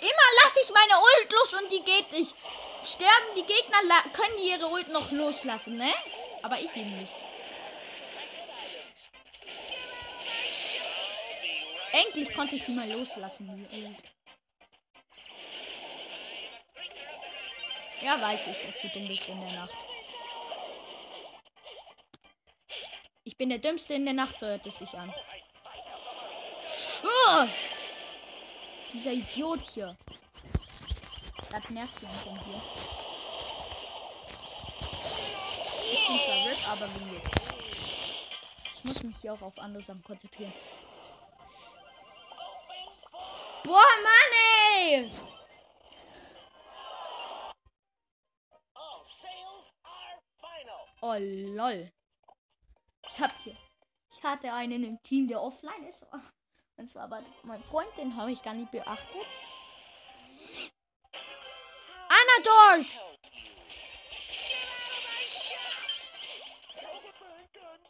Immer 0.00 0.28
lasse 0.42 0.60
ich 0.62 0.70
meine 0.70 0.96
Ult 0.98 1.32
los 1.32 1.60
und 1.60 1.72
die 1.72 1.82
geht 1.82 2.12
nicht. 2.12 2.34
Sterben 2.92 3.34
die 3.36 3.42
Gegner, 3.42 4.02
können 4.12 4.36
die 4.38 4.48
ihre 4.48 4.68
Ult 4.68 4.88
noch 4.88 5.10
loslassen, 5.10 5.76
ne? 5.76 5.92
Aber 6.42 6.58
ich 6.58 6.74
eben 6.74 6.98
nicht. 6.98 7.12
Endlich 11.92 12.34
konnte 12.34 12.56
ich 12.56 12.64
sie 12.64 12.72
mal 12.72 12.90
loslassen, 12.90 13.68
die 13.70 13.84
Ult. 13.84 13.96
Ja, 18.00 18.20
weiß 18.20 18.40
ich, 18.46 18.66
dass 18.66 18.80
du 18.80 18.88
dumm 18.88 19.08
bist 19.08 19.28
in 19.28 19.40
der 19.40 19.52
Nacht. 19.52 19.74
Ich 23.24 23.36
bin 23.36 23.50
der 23.50 23.58
Dümmste 23.58 23.94
in 23.94 24.04
der 24.04 24.14
Nacht, 24.14 24.38
so 24.38 24.46
hört 24.46 24.64
es 24.64 24.78
sich 24.78 24.92
an. 24.94 25.12
Oh! 27.02 27.46
Dieser 28.94 29.12
Idiot 29.12 29.60
hier. 29.74 29.96
Das 31.50 31.70
nervt 31.70 32.02
langsam 32.02 32.38
hier. 32.44 32.60
Ich 35.90 36.06
bin 36.06 36.48
RIP, 36.48 36.68
aber 36.68 36.88
bin 36.88 37.12
jetzt. 37.12 37.28
Ich 38.74 38.84
muss 38.84 39.02
mich 39.02 39.16
hier 39.16 39.32
auch 39.32 39.40
auf 39.40 39.58
andere 39.58 39.82
Sachen 39.82 40.02
konzentrieren. 40.02 40.52
Boah, 43.64 43.86
Mann, 44.02 44.32
ey! 44.76 45.10
Oh, 51.00 51.14
lol. 51.56 51.92
Ich 53.06 53.20
hab 53.20 53.30
hier. 53.42 53.56
Ich 54.10 54.22
hatte 54.22 54.52
einen 54.52 54.84
im 54.84 55.02
Team, 55.02 55.28
der 55.28 55.40
offline 55.40 55.84
ist. 55.84 56.10
Und 56.76 56.90
zwar 56.90 57.10
war 57.10 57.22
mein 57.44 57.62
Freund, 57.62 57.88
den 57.96 58.16
habe 58.16 58.32
ich 58.32 58.42
gar 58.42 58.54
nicht 58.54 58.70
beachtet. 58.70 59.26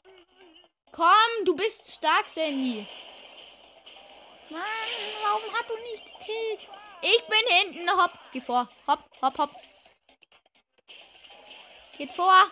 Busy. 0.05 0.65
Komm, 0.93 1.45
du 1.45 1.55
bist 1.55 1.93
stark, 1.93 2.27
Sandy. 2.27 2.87
Mann, 4.51 4.61
warum 5.23 5.55
hat 5.55 5.69
du 5.69 5.77
nicht 5.77 6.05
gekillt? 6.05 6.69
Ich 7.03 7.25
bin 7.27 7.39
hinten. 7.49 7.91
Hopp, 7.91 8.13
geh 8.33 8.41
vor. 8.41 8.69
Hopp, 8.87 9.05
hopp, 9.23 9.39
hopp. 9.39 9.51
Geht 11.97 12.13
vor. 12.13 12.51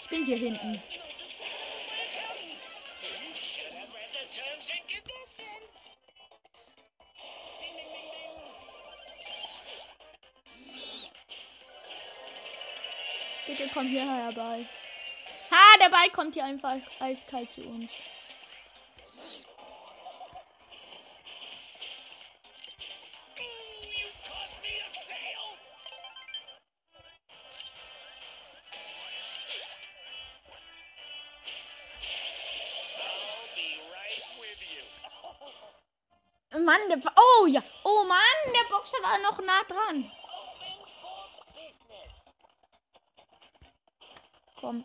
Ich 0.00 0.08
bin 0.08 0.24
hier 0.24 0.36
hinten. 0.36 0.82
Bitte 13.56 13.70
komm 13.72 13.86
hierher, 13.86 14.32
Ball. 14.32 14.66
Ha, 15.50 15.78
der 15.80 15.88
Ball 15.88 16.10
kommt 16.10 16.34
hier 16.34 16.44
einfach 16.44 16.76
eiskalt 17.00 17.50
zu 17.52 17.62
uns. 17.62 17.90
Mann, 36.66 36.88
der. 36.88 36.98
Oh 37.16 37.46
ja. 37.46 37.62
Oh 37.84 38.04
Mann, 38.04 38.18
der 38.46 38.68
Boxer 38.68 38.98
war 39.02 39.18
noch 39.18 39.38
nah 39.40 39.62
dran. 39.68 40.10
Open 40.10 40.84
for 41.00 41.28
business. 41.54 42.26
Komm. 44.66 44.84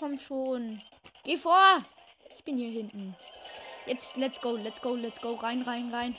Komm 0.00 0.18
schon. 0.18 0.82
Geh 1.22 1.38
vor. 1.38 1.84
Ich 2.36 2.42
bin 2.42 2.56
hier 2.56 2.70
hinten. 2.70 3.16
Jetzt, 3.86 4.16
let's 4.16 4.40
go, 4.40 4.56
let's 4.56 4.80
go, 4.80 4.96
let's 4.96 5.20
go. 5.20 5.34
Rein, 5.34 5.62
rein, 5.62 5.94
rein. 5.94 6.16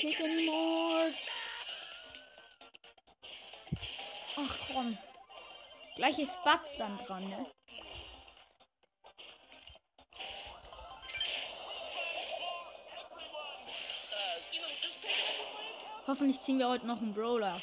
Take 0.00 0.24
anymore. 0.24 1.12
Ach 4.38 4.58
komm. 4.72 4.98
Gleich 5.96 6.18
ist 6.20 6.42
Batz 6.42 6.78
dann 6.78 6.96
dran, 6.96 7.28
ne? 7.28 7.57
Hoffentlich 16.08 16.40
ziehen 16.40 16.58
wir 16.58 16.70
heute 16.70 16.86
noch 16.86 17.02
einen 17.02 17.12
Brawler. 17.12 17.54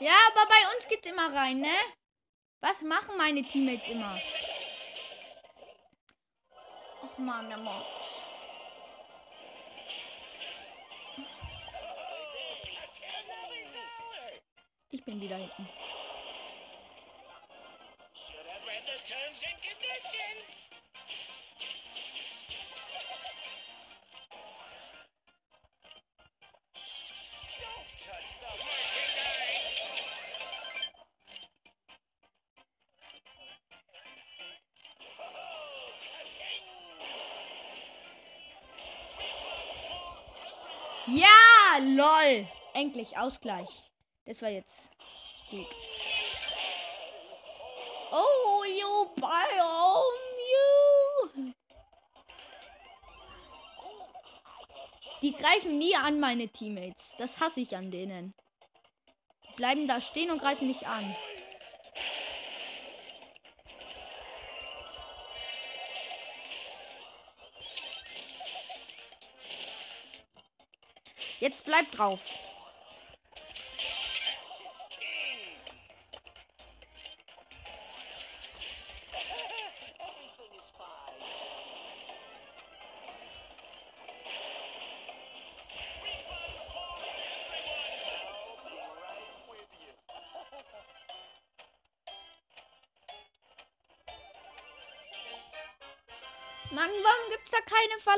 Ja, 0.00 0.12
aber 0.28 0.46
bei 0.48 0.74
uns 0.74 0.86
geht's 0.86 1.06
immer 1.06 1.32
rein, 1.34 1.60
ne? 1.60 1.68
Was 2.60 2.82
machen 2.82 3.16
meine 3.16 3.42
Teammates 3.42 3.88
immer? 3.88 4.20
Ach 7.02 7.18
man, 7.18 7.48
der 7.48 7.56
Ich 15.00 15.06
bin 15.06 15.18
wieder 15.18 15.36
hinten. 15.36 15.66
Ja, 41.06 41.78
lol. 41.80 42.46
Endlich 42.74 43.16
Ausgleich. 43.16 43.89
Das 44.30 44.42
war 44.42 44.48
jetzt 44.48 44.92
gut. 45.50 45.66
Oh, 48.12 48.62
you 48.64 49.06
biome, 49.16 50.20
you. 51.34 51.52
Die 55.20 55.32
greifen 55.32 55.78
nie 55.78 55.96
an 55.96 56.20
meine 56.20 56.46
Teammates. 56.46 57.16
Das 57.18 57.40
hasse 57.40 57.58
ich 57.58 57.76
an 57.76 57.90
denen. 57.90 58.32
Die 59.48 59.56
bleiben 59.56 59.88
da 59.88 60.00
stehen 60.00 60.30
und 60.30 60.38
greifen 60.38 60.68
nicht 60.68 60.86
an. 60.86 61.16
Jetzt 71.40 71.64
bleib 71.64 71.90
drauf. 71.90 72.49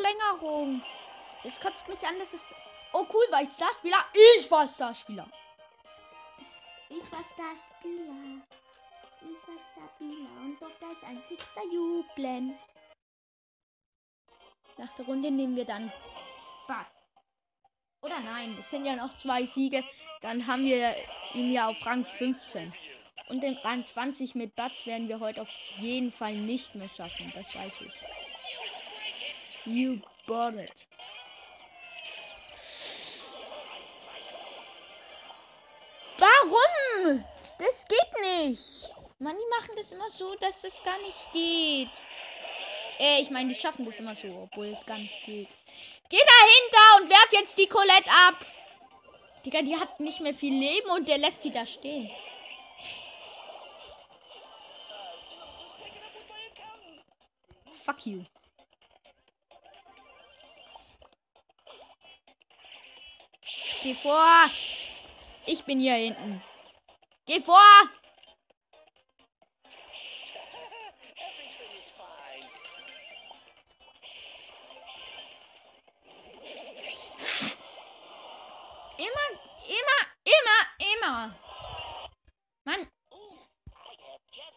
Verlängerung? 0.03 0.83
Das 1.45 1.61
kotzt 1.61 1.89
mich 1.89 2.07
an, 2.07 2.19
das 2.19 2.35
ist. 2.35 2.47
Oh 2.93 3.07
cool, 3.13 3.25
war 3.31 3.43
ich 3.43 3.51
Starspieler? 3.51 4.05
Ich 4.39 4.51
war 4.51 4.67
Starspieler. 4.67 5.29
Ich 6.89 7.13
war 7.13 7.25
Starspieler. 7.33 8.43
Ich 9.21 9.49
war 9.49 9.57
Starspieler 9.73 10.31
und 10.43 10.61
durfte 10.61 10.87
als 10.87 11.03
einzigster 11.05 11.65
jubeln. 11.73 12.59
Nach 14.77 14.95
der 14.95 15.05
Runde 15.07 15.31
nehmen 15.31 15.57
wir 15.57 15.65
dann. 15.65 15.91
Oder 18.03 18.19
nein, 18.21 18.57
es 18.59 18.71
sind 18.71 18.85
ja 18.85 18.97
noch 18.97 19.17
zwei 19.17 19.47
Siege. 19.47 19.85
Dann 20.23 20.45
haben 20.47 20.65
wir 20.65 20.93
ihn 21.35 21.53
ja 21.53 21.69
auf 21.69 21.87
Rang 21.87 22.05
15. 22.05 22.73
Und 23.29 23.43
den 23.43 23.57
Rang 23.59 23.87
20 23.87 24.35
mit 24.35 24.57
Butz 24.57 24.87
werden 24.87 25.09
wir 25.09 25.21
heute 25.21 25.43
auf 25.43 25.51
jeden 25.77 26.11
Fall 26.11 26.35
nicht 26.35 26.75
mehr 26.75 26.89
schaffen. 26.89 27.33
Das 27.35 27.55
weiß 27.55 27.81
ich. 27.83 28.22
You 29.65 30.01
bought 30.27 30.55
it. 30.55 30.87
Warum? 36.19 37.25
Das 37.59 37.87
geht 37.87 38.23
nicht. 38.23 38.93
Mann, 39.21 39.37
die 39.39 39.61
machen 39.61 39.77
das 39.77 39.93
immer 39.93 40.11
so, 40.11 40.35
dass 40.37 40.65
es 40.65 40.83
gar 40.83 40.99
nicht 40.99 41.33
geht. 41.33 41.89
Äh, 42.99 43.23
ich 43.23 43.31
meine, 43.31 43.53
die 43.53 43.61
schaffen 43.61 43.85
das 43.85 44.01
immer 44.01 44.17
so, 44.17 44.27
obwohl 44.43 44.67
es 44.67 44.85
gar 44.85 44.99
nicht 44.99 45.25
geht. 45.25 45.49
Geh 46.09 46.19
dahinter 46.19 47.03
und 47.03 47.11
werf 47.11 47.29
jetzt 47.33 47.57
die 47.57 47.69
Colette 47.69 48.11
ab. 48.29 48.35
Digga, 49.45 49.63
die 49.63 49.77
hat 49.77 50.01
nicht 50.01 50.21
mehr 50.21 50.35
viel 50.35 50.55
Leben 50.55 50.91
und 50.91 51.09
der 51.09 51.19
lässt 51.19 51.45
die 51.45 51.53
da 51.53 51.65
stehen. 51.65 52.11
Fuck 57.85 58.07
you. 58.07 58.23
Geh 63.83 63.95
vor. 63.95 64.47
Ich 65.47 65.65
bin 65.65 65.81
hier 65.81 65.95
hinten. 65.95 66.41
Geh 67.27 67.41
vor. 67.41 67.59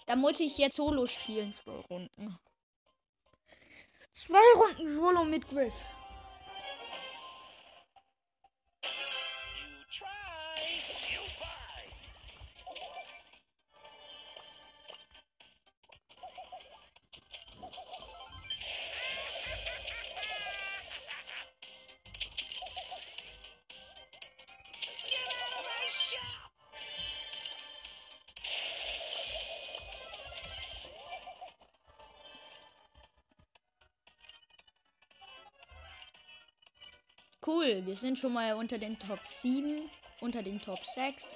Da 0.06 0.16
muss 0.16 0.40
ich 0.40 0.58
jetzt 0.60 0.76
Solo 0.76 1.08
spielen. 1.08 1.52
Zwei 1.52 1.80
Runden. 1.90 2.40
Zwei 4.14 4.54
Runden 4.56 4.96
Solo 4.96 5.24
mit 5.24 5.48
Griff. 5.50 5.86
Wir 37.96 38.00
sind 38.02 38.20
schon 38.20 38.34
mal 38.34 38.56
unter 38.56 38.78
den 38.78 39.00
Top 39.00 39.22
7, 39.30 39.90
unter 40.20 40.44
den 40.44 40.62
Top 40.62 40.80
6. 40.84 41.32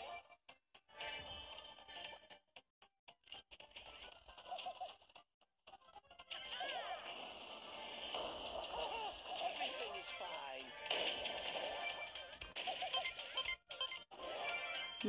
Everything 9.39 9.95
is 9.97 10.11
fine. 10.19 10.65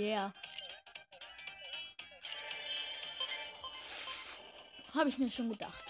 Yeah. 0.00 0.32
Habe 4.94 5.08
ich 5.08 5.18
mir 5.18 5.28
schon 5.32 5.50
gedacht. 5.50 5.89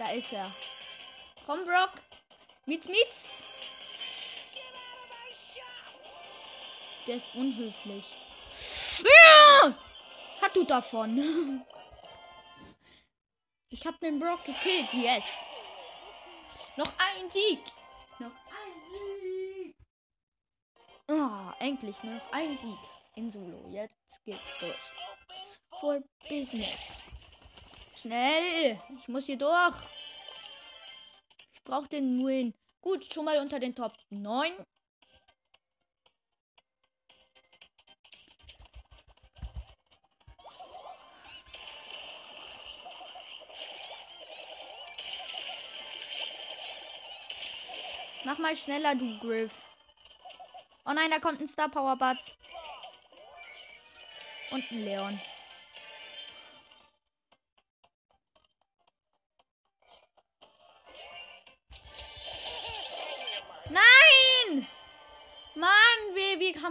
Da 0.00 0.12
ist 0.12 0.32
er. 0.32 0.50
Komm, 1.44 1.62
Brock. 1.66 1.90
Mitz, 2.64 2.88
mitz. 2.88 3.44
Der 7.06 7.16
ist 7.16 7.34
unhöflich. 7.34 8.16
Ja! 9.04 9.74
Hat 10.40 10.56
du 10.56 10.64
davon. 10.64 11.66
Ich 13.72 13.86
hab 13.86 14.00
den 14.00 14.18
Brock 14.18 14.44
gekillt. 14.44 14.92
Yes. 14.94 15.24
Noch 16.76 16.92
ein 16.98 17.30
Sieg. 17.30 17.62
Noch 18.18 18.26
ein 18.26 19.20
Sieg. 19.22 19.76
Ah, 21.06 21.54
endlich 21.60 22.02
noch 22.02 22.32
ein 22.32 22.56
Sieg 22.56 22.78
in 23.14 23.30
Solo. 23.30 23.68
Jetzt 23.68 24.24
geht's 24.24 24.60
los. 24.60 24.94
For 25.78 26.02
Business. 26.28 26.99
Schnell. 28.00 28.80
Ich 28.96 29.08
muss 29.08 29.26
hier 29.26 29.36
durch. 29.36 29.76
Ich 31.52 31.62
brauche 31.64 31.86
den 31.86 32.24
Win. 32.24 32.54
Gut, 32.80 33.12
schon 33.12 33.26
mal 33.26 33.36
unter 33.36 33.58
den 33.58 33.74
Top 33.74 33.92
9. 34.08 34.52
Mach 48.24 48.38
mal 48.38 48.56
schneller, 48.56 48.94
du 48.94 49.18
Griff. 49.18 49.70
Oh 50.86 50.92
nein, 50.92 51.10
da 51.10 51.18
kommt 51.18 51.42
ein 51.42 51.48
Star 51.48 51.68
Power 51.68 51.96
Butz. 51.96 52.34
Und 54.52 54.70
ein 54.70 54.84
Leon. 54.84 55.20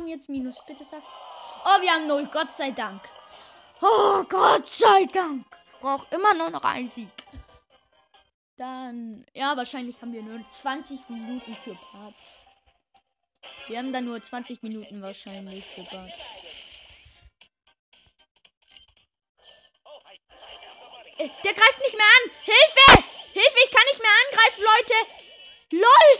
Jetzt 0.09 0.29
Minus. 0.29 0.63
Bitte 0.65 0.83
sag. 0.83 1.01
Oh, 1.65 1.81
wir 1.81 1.91
haben 1.91 2.07
Null. 2.07 2.27
Gott 2.31 2.51
sei 2.51 2.71
Dank. 2.71 3.01
Oh, 3.81 4.23
Gott 4.27 4.67
sei 4.67 5.05
Dank. 5.05 5.45
Ich 5.73 5.79
brauche 5.79 6.13
immer 6.13 6.33
nur 6.33 6.49
noch 6.49 6.63
einen 6.63 6.91
Sieg. 6.91 7.09
Dann, 8.57 9.25
ja, 9.33 9.55
wahrscheinlich 9.55 10.01
haben 10.01 10.11
wir 10.11 10.21
nur 10.21 10.41
20 10.49 11.07
Minuten 11.09 11.55
für 11.55 11.75
Parts. 11.75 12.45
Wir 13.67 13.77
haben 13.77 13.93
dann 13.93 14.03
nur 14.05 14.21
20 14.21 14.61
Minuten 14.63 15.01
wahrscheinlich 15.01 15.65
für 15.65 15.83
Parts. 15.83 16.13
Äh, 21.17 21.29
Der 21.43 21.53
greift 21.53 21.79
nicht 21.79 21.95
mehr 21.97 22.05
an. 22.05 22.31
Hilfe! 22.43 23.03
Hilfe, 23.33 23.57
ich 23.63 23.71
kann 23.71 23.85
nicht 23.91 24.01
mehr 24.01 24.17
angreifen, 24.27 24.63
Leute. 24.63 24.93
LOL! 25.71 26.19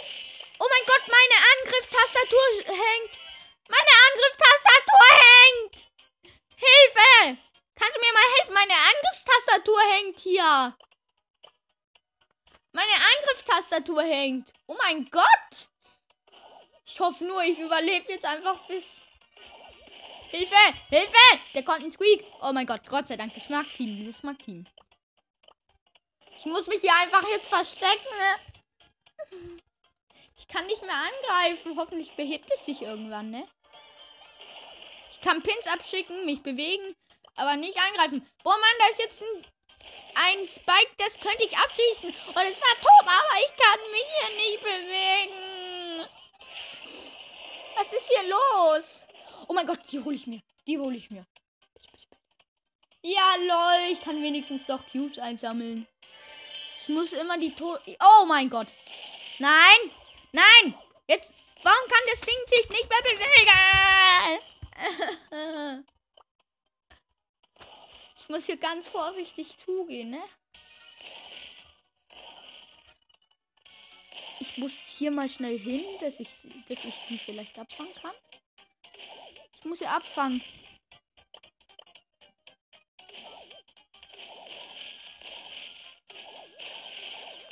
Oh 0.60 0.68
mein 0.70 0.86
Gott, 0.86 1.08
meine 1.08 1.38
Angriffstastatur 1.52 2.76
hängt. 2.76 3.19
Meine 3.70 3.94
Angriffstastatur 4.08 5.08
hängt. 5.26 5.90
Hilfe! 6.56 7.38
Kannst 7.76 7.96
du 7.96 8.00
mir 8.02 8.14
mal 8.14 8.30
helfen? 8.38 8.54
Meine 8.54 8.74
Angriffstastatur 8.74 9.82
hängt 9.94 10.20
hier. 10.20 10.78
Meine 12.72 12.92
Angriffstastatur 12.92 14.04
hängt. 14.04 14.54
Oh 14.68 14.76
mein 14.84 15.10
Gott! 15.10 15.70
Ich 16.86 17.00
hoffe 17.00 17.24
nur, 17.26 17.42
ich 17.44 17.60
überlebe 17.60 18.12
jetzt 18.12 18.26
einfach 18.26 18.58
bis. 18.68 19.04
Hilfe! 20.32 20.56
Hilfe! 20.90 21.40
Der 21.54 21.64
kommt 21.64 21.84
ein 21.84 21.92
Squeak. 21.92 22.26
Oh 22.42 22.52
mein 22.52 22.66
Gott, 22.66 22.88
Gott 22.90 23.08
sei 23.08 23.18
Dank, 23.18 23.34
das 23.34 23.50
mag 23.50 23.66
Team. 23.74 24.06
Das 24.06 24.24
mag 24.24 24.38
Team. 24.40 24.66
Ich 26.40 26.46
muss 26.46 26.68
mich 26.68 26.82
hier 26.82 26.96
einfach 27.02 27.28
jetzt 27.30 27.50
verstecken. 27.50 28.18
Ne? 28.18 29.60
Ich 30.38 30.48
kann 30.48 30.66
nicht 30.68 30.82
mehr 30.84 30.96
angreifen. 30.96 31.78
Hoffentlich 31.78 32.16
behebt 32.16 32.50
es 32.54 32.66
sich 32.66 32.82
irgendwann, 32.82 33.30
ne? 33.30 33.46
Ich 35.20 35.28
kann 35.28 35.44
Pins 35.44 35.68
abschicken, 35.68 36.26
mich 36.26 36.42
bewegen, 36.42 36.96
aber 37.36 37.58
nicht 37.58 37.78
angreifen. 37.78 38.26
Boah, 38.42 38.58
Mann, 38.58 38.76
da 38.80 38.88
ist 38.88 39.00
jetzt 39.00 39.22
ein, 39.22 39.46
ein 40.16 40.48
Spike, 40.48 40.94
das 40.98 41.20
könnte 41.20 41.44
ich 41.44 41.58
abschießen. 41.58 42.10
Und 42.10 42.44
es 42.50 42.62
war 42.62 42.76
tot, 42.76 43.06
aber 43.06 43.40
ich 43.42 43.54
kann 43.58 43.92
mich 43.92 44.06
hier 44.16 44.30
nicht 44.38 44.64
bewegen. 44.64 46.10
Was 47.76 47.92
ist 47.92 48.08
hier 48.08 48.30
los? 48.30 49.04
Oh 49.48 49.54
mein 49.54 49.68
Gott, 49.68 49.80
die 49.92 50.00
hole 50.00 50.16
ich 50.16 50.26
mir. 50.26 50.42
Die 50.66 50.78
hole 50.78 50.96
ich 50.96 51.12
mir. 51.12 51.26
Ja, 53.02 53.36
lol. 53.40 53.92
Ich 53.92 54.02
kann 54.02 54.22
wenigstens 54.22 54.66
doch 54.66 54.82
Cubes 54.92 55.20
einsammeln. 55.20 55.88
Ich 56.82 56.90
muss 56.90 57.14
immer 57.14 57.38
die 57.38 57.54
Tod. 57.54 57.80
Oh 58.02 58.26
mein 58.26 58.50
Gott. 58.50 58.68
Nein. 59.38 59.92
Nein. 60.32 60.74
Jetzt. 61.08 61.34
Warum 61.62 61.90
kann 61.90 62.00
das 62.10 62.22
Ding 62.22 62.38
sich 62.48 62.70
nicht 62.70 62.90
mehr 62.90 63.02
bewegen? 63.02 64.40
Ich 68.18 68.30
muss 68.30 68.46
hier 68.46 68.58
ganz 68.58 68.88
vorsichtig 68.88 69.58
zugehen, 69.58 70.12
ne? 70.12 70.24
Ich 74.40 74.58
muss 74.58 74.96
hier 74.98 75.12
mal 75.12 75.28
schnell 75.28 75.58
hin, 75.58 75.84
dass 76.00 76.20
ich, 76.20 76.30
dass 76.68 76.86
ich 76.86 76.96
die 77.10 77.18
vielleicht 77.18 77.58
abfangen 77.58 77.94
kann. 77.96 78.14
Ich 79.56 79.66
muss 79.66 79.80
hier 79.80 79.92
abfangen. 79.92 80.44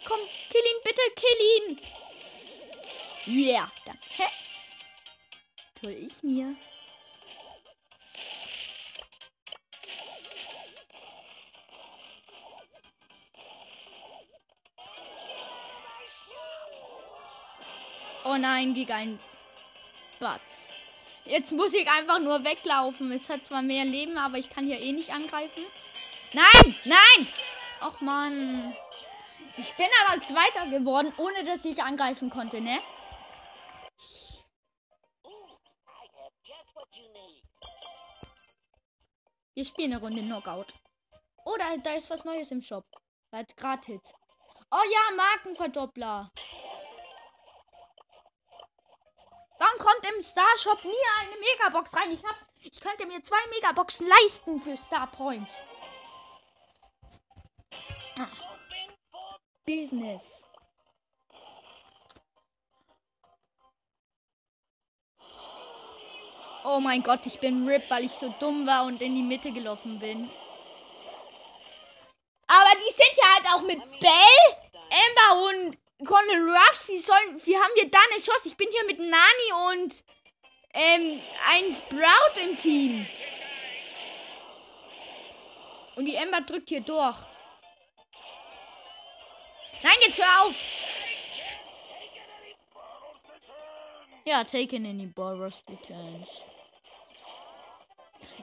Komm, 0.05 0.19
kill 0.49 0.61
ihn, 0.61 0.81
bitte, 0.83 1.01
kill 1.15 1.39
ihn. 1.57 1.81
Yeah, 3.27 3.71
danke. 3.85 4.31
Toll, 5.81 5.91
ich 5.91 6.23
mir. 6.23 6.55
Oh 18.37 18.39
nein, 18.39 18.75
gegen 18.75 18.91
ein 18.91 19.19
Batz. 20.19 20.69
Jetzt 21.25 21.53
muss 21.53 21.73
ich 21.73 21.89
einfach 21.89 22.19
nur 22.19 22.43
weglaufen. 22.43 23.11
Es 23.11 23.29
hat 23.29 23.47
zwar 23.47 23.63
mehr 23.63 23.83
Leben, 23.83 24.15
aber 24.19 24.37
ich 24.37 24.51
kann 24.51 24.63
hier 24.63 24.79
eh 24.79 24.91
nicht 24.91 25.11
angreifen. 25.11 25.63
Nein, 26.33 26.75
nein! 26.85 27.27
Och 27.81 27.99
Mann. 27.99 28.75
Ich 29.57 29.73
bin 29.73 29.87
aber 30.05 30.21
Zweiter 30.21 30.69
geworden, 30.69 31.11
ohne 31.17 31.45
dass 31.45 31.65
ich 31.65 31.81
angreifen 31.81 32.29
konnte, 32.29 32.61
ne? 32.61 32.77
Wir 39.55 39.65
spielen 39.65 39.93
eine 39.93 40.01
Runde 40.01 40.21
Knockout. 40.21 40.75
Oder 41.43 41.75
da 41.79 41.93
ist 41.95 42.11
was 42.11 42.23
Neues 42.23 42.51
im 42.51 42.61
Shop. 42.61 42.85
Bald 43.31 43.57
gratis. 43.57 44.13
Oh 44.69 44.83
ja, 44.91 45.15
Markenverdoppler. 45.15 46.29
Kommt 49.87 50.05
im 50.13 50.23
Star 50.23 50.57
Shop 50.57 50.83
nie 50.83 50.91
eine 51.19 51.39
Megabox 51.39 51.95
rein? 51.95 52.11
Ich, 52.11 52.23
hab, 52.23 52.35
ich 52.61 52.79
könnte 52.81 53.05
mir 53.05 53.21
zwei 53.23 53.39
Megaboxen 53.49 54.07
leisten 54.07 54.59
für 54.59 54.75
Star 54.75 55.07
Points. 55.07 55.65
Ah. 58.19 58.27
Business. 59.65 60.43
Oh 66.65 66.81
mein 66.81 67.01
Gott, 67.01 67.25
ich 67.25 67.39
bin 67.39 67.65
RIP, 67.65 67.89
weil 67.89 68.03
ich 68.03 68.11
so 68.11 68.33
dumm 68.41 68.67
war 68.67 68.85
und 68.85 69.01
in 69.01 69.15
die 69.15 69.23
Mitte 69.23 69.51
gelaufen 69.51 69.99
bin. 69.99 70.29
Aber 72.47 72.71
die 72.75 72.93
sind 72.93 73.17
ja 73.17 73.33
halt 73.35 73.45
auch 73.53 73.61
mit 73.61 73.99
Bell, 74.01 74.81
Amber 74.89 75.47
und 75.47 75.86
Colonel 76.05 76.49
Ruffs. 76.49 76.87
Die 76.87 76.97
sollen, 76.97 77.45
wir 77.45 77.59
haben 77.59 77.73
hier 77.75 77.89
da 77.89 77.99
eine 78.11 78.21
Chance. 78.21 78.41
Ich 78.45 78.57
bin 78.57 78.69
hier 78.71 78.85
mit 78.85 78.99
Nani 78.99 79.73
und 79.73 80.03
ähm, 80.73 81.21
ein 81.49 81.73
Sprout 81.73 82.39
im 82.41 82.57
Team. 82.57 83.07
Und 85.95 86.05
die 86.05 86.17
Amber 86.17 86.41
drückt 86.41 86.69
hier 86.69 86.81
durch. 86.81 87.17
Nein, 89.83 89.95
jetzt 90.01 90.19
hör 90.19 90.45
auf. 90.45 90.55
Ja, 94.25 94.43
taken 94.43 94.85
any 94.85 95.07
borrows 95.07 95.63
returns. 95.69 96.43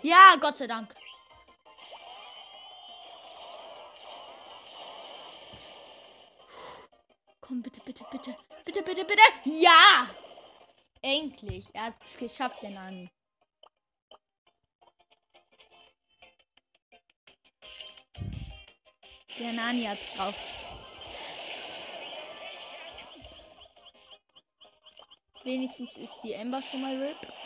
Ja, 0.03 0.37
Gott 0.41 0.57
sei 0.57 0.67
Dank. 0.67 0.95
Komm, 7.47 7.61
bitte, 7.61 7.79
bitte, 7.85 8.07
bitte. 8.11 8.35
Bitte, 8.65 8.83
bitte, 8.83 9.05
bitte. 9.05 9.23
Ja! 9.45 10.09
Endlich. 11.03 11.67
Er 11.75 11.85
hat 11.85 12.03
es 12.03 12.17
geschafft, 12.17 12.63
den 12.63 12.75
Ani. 12.79 13.11
Der 19.39 19.53
Nani 19.53 19.85
hat's 19.85 20.17
drauf. 20.17 20.35
Wenigstens 25.43 25.99
ist 25.99 26.21
die 26.23 26.33
Ember 26.33 26.63
schon 26.63 26.81
mal 26.81 26.97
RIP. 26.97 27.44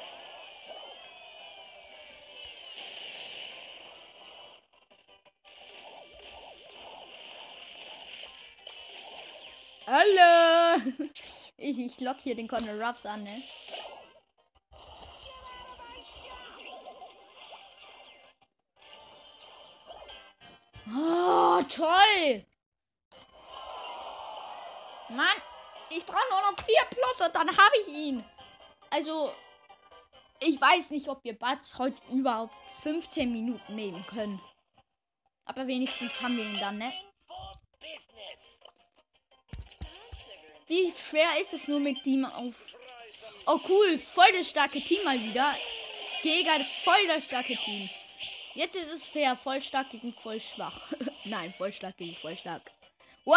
Hallo! 9.91 10.82
Ich, 11.61 11.76
ich 11.76 11.99
lock 11.99 12.18
hier 12.20 12.36
den 12.36 12.47
Conor 12.47 12.80
Ruffs 12.80 13.05
an, 13.05 13.24
ne? 13.24 13.43
Oh, 20.86 21.61
toll! 21.68 22.45
Mann, 25.09 25.26
ich 25.91 26.07
brauche 26.07 26.30
nur 26.30 26.43
noch 26.43 26.61
4 26.61 26.76
plus 26.91 27.26
und 27.26 27.34
dann 27.34 27.49
habe 27.49 27.76
ich 27.80 27.89
ihn. 27.89 28.24
Also, 28.91 29.32
ich 30.39 30.61
weiß 30.61 30.91
nicht, 30.91 31.09
ob 31.09 31.24
wir 31.24 31.36
Bats 31.36 31.76
heute 31.76 32.01
überhaupt 32.12 32.55
15 32.82 33.32
Minuten 33.32 33.74
nehmen 33.74 34.07
können. 34.07 34.41
Aber 35.45 35.66
wenigstens 35.66 36.22
haben 36.22 36.36
wir 36.36 36.45
ihn 36.45 36.61
dann, 36.61 36.78
ne? 36.78 36.93
Wie 40.69 40.93
schwer 40.93 41.41
ist 41.41 41.55
es 41.55 41.66
nur 41.66 41.81
mit 41.81 42.03
Team 42.03 42.27
auf. 42.27 42.55
Oh 43.47 43.59
cool, 43.69 43.99
voll 43.99 44.31
das 44.33 44.51
starke 44.51 44.81
Team 44.81 45.03
mal 45.03 45.19
wieder. 45.19 45.57
Gegen 46.23 46.64
voll 46.85 47.07
das 47.07 47.27
starke 47.27 47.57
Team. 47.57 47.89
Jetzt 48.55 48.77
ist 48.77 48.93
es 48.93 49.09
fair, 49.09 49.35
voll 49.35 49.62
stark 49.62 49.91
gegen 49.91 50.12
voll 50.12 50.39
schwach. 50.39 50.79
Nein, 51.25 51.55
voll 51.57 51.73
stark 51.73 51.97
gegen 51.97 52.14
voll 52.16 52.37
stark. 52.37 52.71
Wow! 53.25 53.37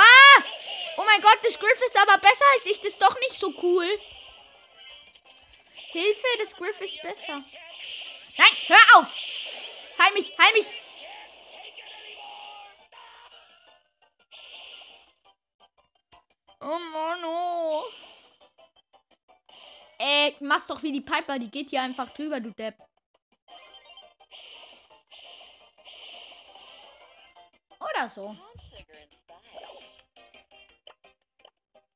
Oh 0.97 1.03
mein 1.05 1.21
Gott, 1.21 1.37
das 1.43 1.57
Griff 1.57 1.81
ist 1.85 1.97
aber 1.97 2.17
besser 2.17 2.45
als 2.55 2.65
ich. 2.65 2.77
Das 2.79 2.93
ist 2.93 3.01
doch 3.01 3.17
nicht 3.19 3.39
so 3.39 3.53
cool. 3.61 3.87
Hilfe, 5.73 6.27
das 6.39 6.55
Griff 6.55 6.81
ist 6.81 7.01
besser. 7.01 7.41
Nein, 8.37 8.51
hör 8.67 8.99
auf! 8.99 9.07
Heil 9.99 10.13
mich, 10.13 10.37
heil 10.37 10.53
mich! 10.53 10.80
Oh 16.63 16.79
Mann, 16.93 17.23
oh. 17.25 17.83
Ey, 19.97 20.35
mach's 20.41 20.67
doch 20.67 20.81
wie 20.83 20.91
die 20.91 21.01
Piper, 21.01 21.39
die 21.39 21.49
geht 21.49 21.71
hier 21.71 21.81
einfach 21.81 22.09
drüber, 22.11 22.39
du 22.39 22.51
Depp. 22.51 22.75
Oder 27.79 28.09
so. 28.09 28.35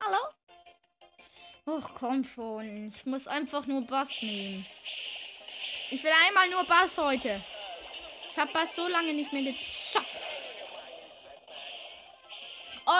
Hallo? 0.03 0.17
Ach 1.67 1.89
komm 1.95 2.23
schon. 2.23 2.91
Ich 2.93 3.05
muss 3.05 3.27
einfach 3.27 3.67
nur 3.67 3.81
Bass 3.81 4.21
nehmen. 4.21 4.65
Ich 5.91 6.03
will 6.03 6.11
einmal 6.27 6.49
nur 6.49 6.63
Bass 6.63 6.97
heute. 6.97 7.39
Ich 8.31 8.37
hab 8.37 8.51
Bass 8.51 8.75
so 8.75 8.87
lange 8.87 9.13
nicht 9.13 9.31
mehr 9.31 9.43
gezockt. 9.43 10.24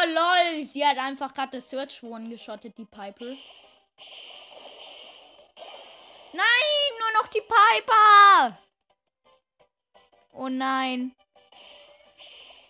Lol, 0.06 0.66
sie 0.66 0.86
hat 0.86 0.98
einfach 0.98 1.34
gerade 1.34 1.58
das 1.58 1.70
Search 1.70 2.04
One 2.04 2.30
geschottet, 2.30 2.78
die 2.78 2.86
Piper. 2.86 3.36
Nein, 6.34 6.92
nur 7.00 7.12
noch 7.22 7.28
die 7.28 7.42
Piper. 7.42 8.58
Oh 10.34 10.50
nein. 10.50 11.16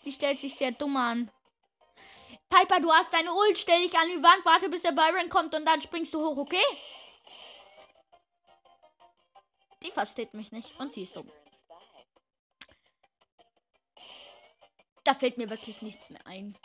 Die 0.04 0.14
stellt 0.14 0.40
sich 0.40 0.56
sehr 0.56 0.72
dumm 0.72 0.96
an. 0.98 1.32
Piper, 2.50 2.80
du 2.80 2.92
hast 2.92 3.12
deine 3.12 3.34
Ult. 3.34 3.58
Stell 3.58 3.82
dich 3.82 3.98
an 3.98 4.08
die 4.08 4.22
Wand, 4.22 4.46
warte 4.46 4.70
bis 4.70 4.84
der 4.84 4.92
Byron 4.92 5.30
kommt 5.30 5.56
und 5.56 5.66
dann 5.66 5.82
springst 5.82 6.14
du 6.14 6.24
hoch, 6.24 6.38
okay? 6.38 6.64
Die 9.84 9.92
versteht 9.92 10.34
mich 10.36 10.52
nicht 10.52 10.80
und 10.80 10.94
sie 10.94 11.04
ist 11.04 11.16
dumm. 11.16 11.32
Da 15.04 15.14
fällt 15.14 15.38
mir 15.38 15.50
wirklich 15.50 15.82
nichts 15.82 16.10
mehr 16.10 16.26
ein. 16.26 16.58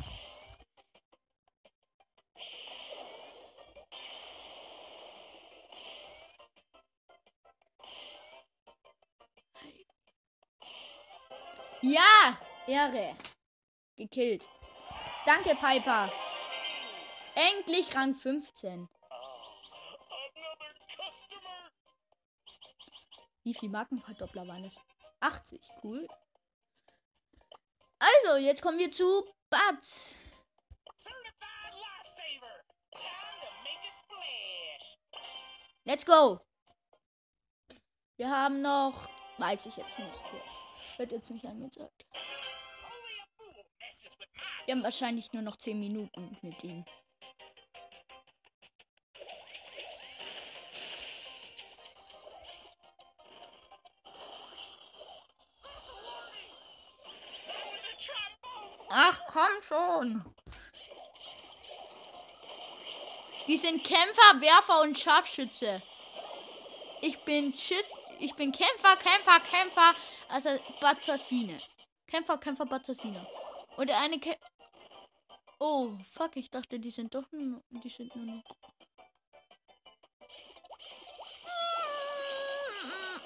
Ja, 11.91 12.39
Ehre. 12.69 13.17
Gekillt. 13.97 14.49
Danke, 15.27 15.57
Piper. 15.57 16.09
Endlich 17.35 17.97
Rang 17.97 18.15
15. 18.15 18.89
Wie 23.43 23.55
viel 23.55 23.71
Markenverdoppler 23.71 24.47
waren 24.47 24.65
es? 24.65 24.79
80, 25.19 25.61
cool. 25.83 26.07
Also, 27.99 28.37
jetzt 28.37 28.63
kommen 28.63 28.79
wir 28.79 28.93
zu 28.93 29.29
Batz. 29.49 30.15
Let's 35.83 36.07
go. 36.07 36.39
Wir 38.17 38.31
haben 38.31 38.63
noch, 38.63 39.09
weiß 39.39 39.67
ich 39.67 39.77
jetzt 39.77 39.99
nicht. 39.99 40.60
Wird 41.01 41.13
jetzt 41.13 41.31
nicht 41.31 41.47
angezeigt. 41.47 42.05
Wir 44.67 44.75
haben 44.75 44.85
wahrscheinlich 44.85 45.33
nur 45.33 45.41
noch 45.41 45.57
10 45.57 45.79
Minuten 45.79 46.37
mit 46.43 46.63
ihm. 46.63 46.85
Ach, 58.91 59.23
komm 59.29 59.63
schon. 59.63 60.35
Die 63.47 63.57
sind 63.57 63.83
Kämpfer, 63.83 64.41
Werfer 64.43 64.83
und 64.83 64.99
Scharfschütze. 64.99 65.81
Ich 67.01 67.19
bin 67.21 67.55
Schüt 67.55 67.87
ich 68.21 68.35
bin 68.35 68.53
Kämpfer, 68.53 68.97
Kämpfer, 68.97 69.41
Kämpfer, 69.51 69.95
also 70.31 70.51
Bazzassine. 70.81 71.59
Kämpfer, 72.07 72.39
Kämpfer, 72.39 72.65
Bazzassine. 72.65 73.27
Und 73.77 73.91
eine 73.91 74.19
Kä 74.19 74.37
Oh, 75.59 75.91
fuck, 76.11 76.37
ich 76.37 76.51
dachte, 76.51 76.81
die 76.81 76.91
sind 76.91 77.15
doch 77.15 77.31
nur, 77.33 77.63
die 77.69 77.91
sind 77.91 78.17
nur 78.17 78.25
noch. 78.25 78.43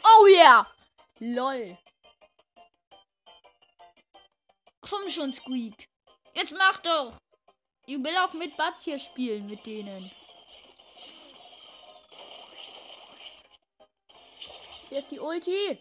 Oh 0.03 0.27
yeah! 0.27 0.67
Lol. 1.21 1.79
Komm 4.81 5.09
schon, 5.09 5.33
Squeak. 5.33 5.89
Jetzt 6.35 6.53
mach 6.53 6.81
doch. 6.81 7.17
Ich 7.87 8.03
will 8.03 8.17
auch 8.17 8.33
mit 8.33 8.57
Batz 8.57 8.83
hier 8.83 8.99
spielen, 8.99 9.47
mit 9.47 9.65
denen. 9.65 10.11
Hier 14.89 14.99
ist 14.99 15.11
die 15.11 15.21
Ulti. 15.21 15.79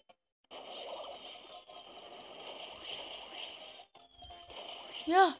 Ja. 5.13 5.35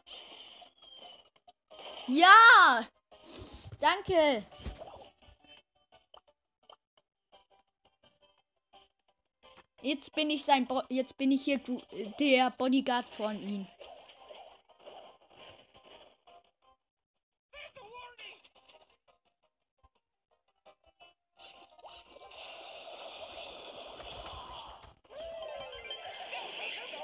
Ja. 2.08 2.86
Danke. 3.80 4.44
Jetzt 9.82 10.14
bin 10.14 10.30
ich 10.30 10.46
sein 10.46 10.68
Bo 10.68 10.84
jetzt 10.90 11.18
bin 11.18 11.32
ich 11.32 11.44
hier 11.44 11.60
der 12.20 12.52
Bodyguard 12.52 13.08
von 13.08 13.36
ihm. 13.36 13.68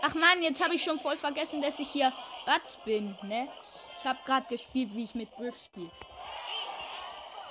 Ach 0.01 0.13
man, 0.13 0.41
jetzt 0.43 0.63
habe 0.63 0.75
ich 0.75 0.83
schon 0.83 0.99
voll 0.99 1.17
vergessen, 1.17 1.61
dass 1.61 1.79
ich 1.79 1.89
hier 1.89 2.13
Batz 2.45 2.77
bin, 2.85 3.15
ne? 3.23 3.47
Ich 3.99 4.05
habe 4.05 4.19
gerade 4.25 4.47
gespielt, 4.47 4.93
wie 4.93 5.03
ich 5.03 5.15
mit 5.15 5.31
Griff 5.35 5.61
spiele. 5.61 5.91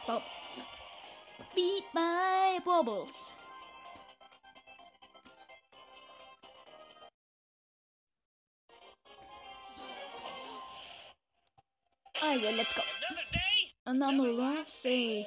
Bo 0.06 0.20
Beat 1.54 1.84
my 1.92 2.60
bubbles. 2.64 3.32
Oh 12.20 12.34
yeah, 12.34 12.50
let's 12.56 12.74
go. 12.74 12.82
Another 12.98 13.26
day. 13.32 13.72
Another 13.86 14.32
love 14.32 14.68
say. 14.68 15.26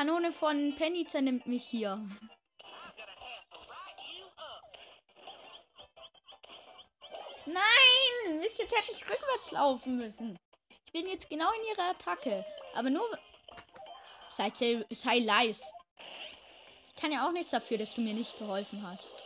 Kanone 0.00 0.32
von 0.32 0.74
Penny 0.76 1.04
zernimmt 1.06 1.46
mich 1.46 1.62
hier. 1.62 2.02
Nein! 7.44 8.38
Mist, 8.38 8.60
jetzt 8.60 8.74
hätte 8.74 8.92
ich 8.92 9.02
rückwärts 9.02 9.50
laufen 9.50 9.98
müssen. 9.98 10.38
Ich 10.86 10.92
bin 10.92 11.06
jetzt 11.06 11.28
genau 11.28 11.52
in 11.52 11.68
ihrer 11.76 11.90
Attacke. 11.90 12.46
Aber 12.76 12.88
nur. 12.88 13.04
Sei, 14.32 14.50
sei 14.90 15.18
leis. 15.18 15.60
Ich 16.94 17.02
kann 17.02 17.12
ja 17.12 17.28
auch 17.28 17.32
nichts 17.32 17.50
dafür, 17.50 17.76
dass 17.76 17.94
du 17.94 18.00
mir 18.00 18.14
nicht 18.14 18.38
geholfen 18.38 18.82
hast. 18.82 19.19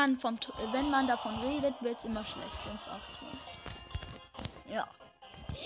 Man, 0.00 0.18
vom, 0.18 0.36
wenn 0.72 0.90
man 0.90 1.06
davon 1.06 1.38
redet, 1.40 1.74
wird 1.82 1.98
es 1.98 2.04
immer 2.06 2.24
schlecht. 2.24 2.50
5, 2.64 2.80
18. 2.88 3.28
Ja. 4.72 4.88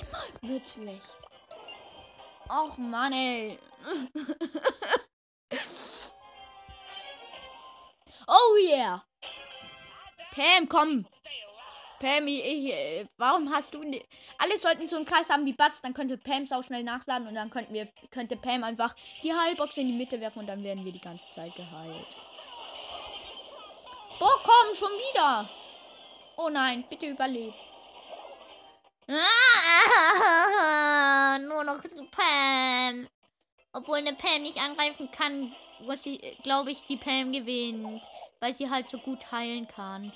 Immer 0.01 0.25
wird 0.43 0.67
schlecht. 0.67 1.17
Och 2.49 2.77
Mann, 2.79 3.13
ey. 3.13 3.59
oh 8.27 8.57
yeah. 8.69 9.05
Pam, 10.33 10.69
komm. 10.69 11.07
Pam, 12.01 12.27
ich, 12.27 12.45
ich, 12.45 13.07
warum 13.17 13.49
hast 13.55 13.73
du. 13.73 13.81
Alle 14.39 14.59
sollten 14.59 14.89
so 14.89 14.97
einen 14.97 15.07
Kreis 15.07 15.31
haben 15.31 15.47
wie 15.47 15.53
Batz, 15.53 15.81
dann 15.81 15.95
könnte 15.95 16.19
Pam 16.19 16.47
sau 16.47 16.61
schnell 16.63 16.83
nachladen 16.83 17.29
und 17.29 17.35
dann 17.37 17.51
könnten 17.51 17.73
wir, 17.73 17.87
könnte 18.11 18.37
Pam 18.37 18.65
einfach 18.65 18.95
die 19.23 19.33
Heilbox 19.33 19.77
in 19.77 19.87
die 19.87 19.93
Mitte 19.97 20.21
werfen 20.21 20.41
und 20.41 20.49
dann 20.49 20.65
werden 20.65 20.85
wir 20.85 20.93
die 20.93 21.01
ganze 21.01 21.25
Zeit 21.33 21.55
geheilt. 21.55 22.34
Boah, 24.19 24.41
komm, 24.43 24.77
schon 24.77 24.93
wieder. 24.93 25.49
Oh 26.37 26.49
nein, 26.49 26.85
bitte 26.89 27.07
überleb. 27.07 27.55
Ah, 29.09 29.15
nur 31.41 31.65
noch 31.65 31.83
Pam. 32.11 33.09
Obwohl 33.73 33.99
eine 33.99 34.15
Pam 34.15 34.43
nicht 34.43 34.59
angreifen 34.59 35.11
kann, 35.11 35.53
was 35.81 36.05
sie, 36.05 36.19
glaube 36.43 36.71
ich, 36.71 36.87
die 36.87 36.97
Pam 36.97 37.33
gewinnt. 37.33 38.03
Weil 38.41 38.55
sie 38.55 38.71
halt 38.71 38.89
so 38.91 38.99
gut 38.99 39.33
heilen 39.33 39.67
kann. 39.69 40.13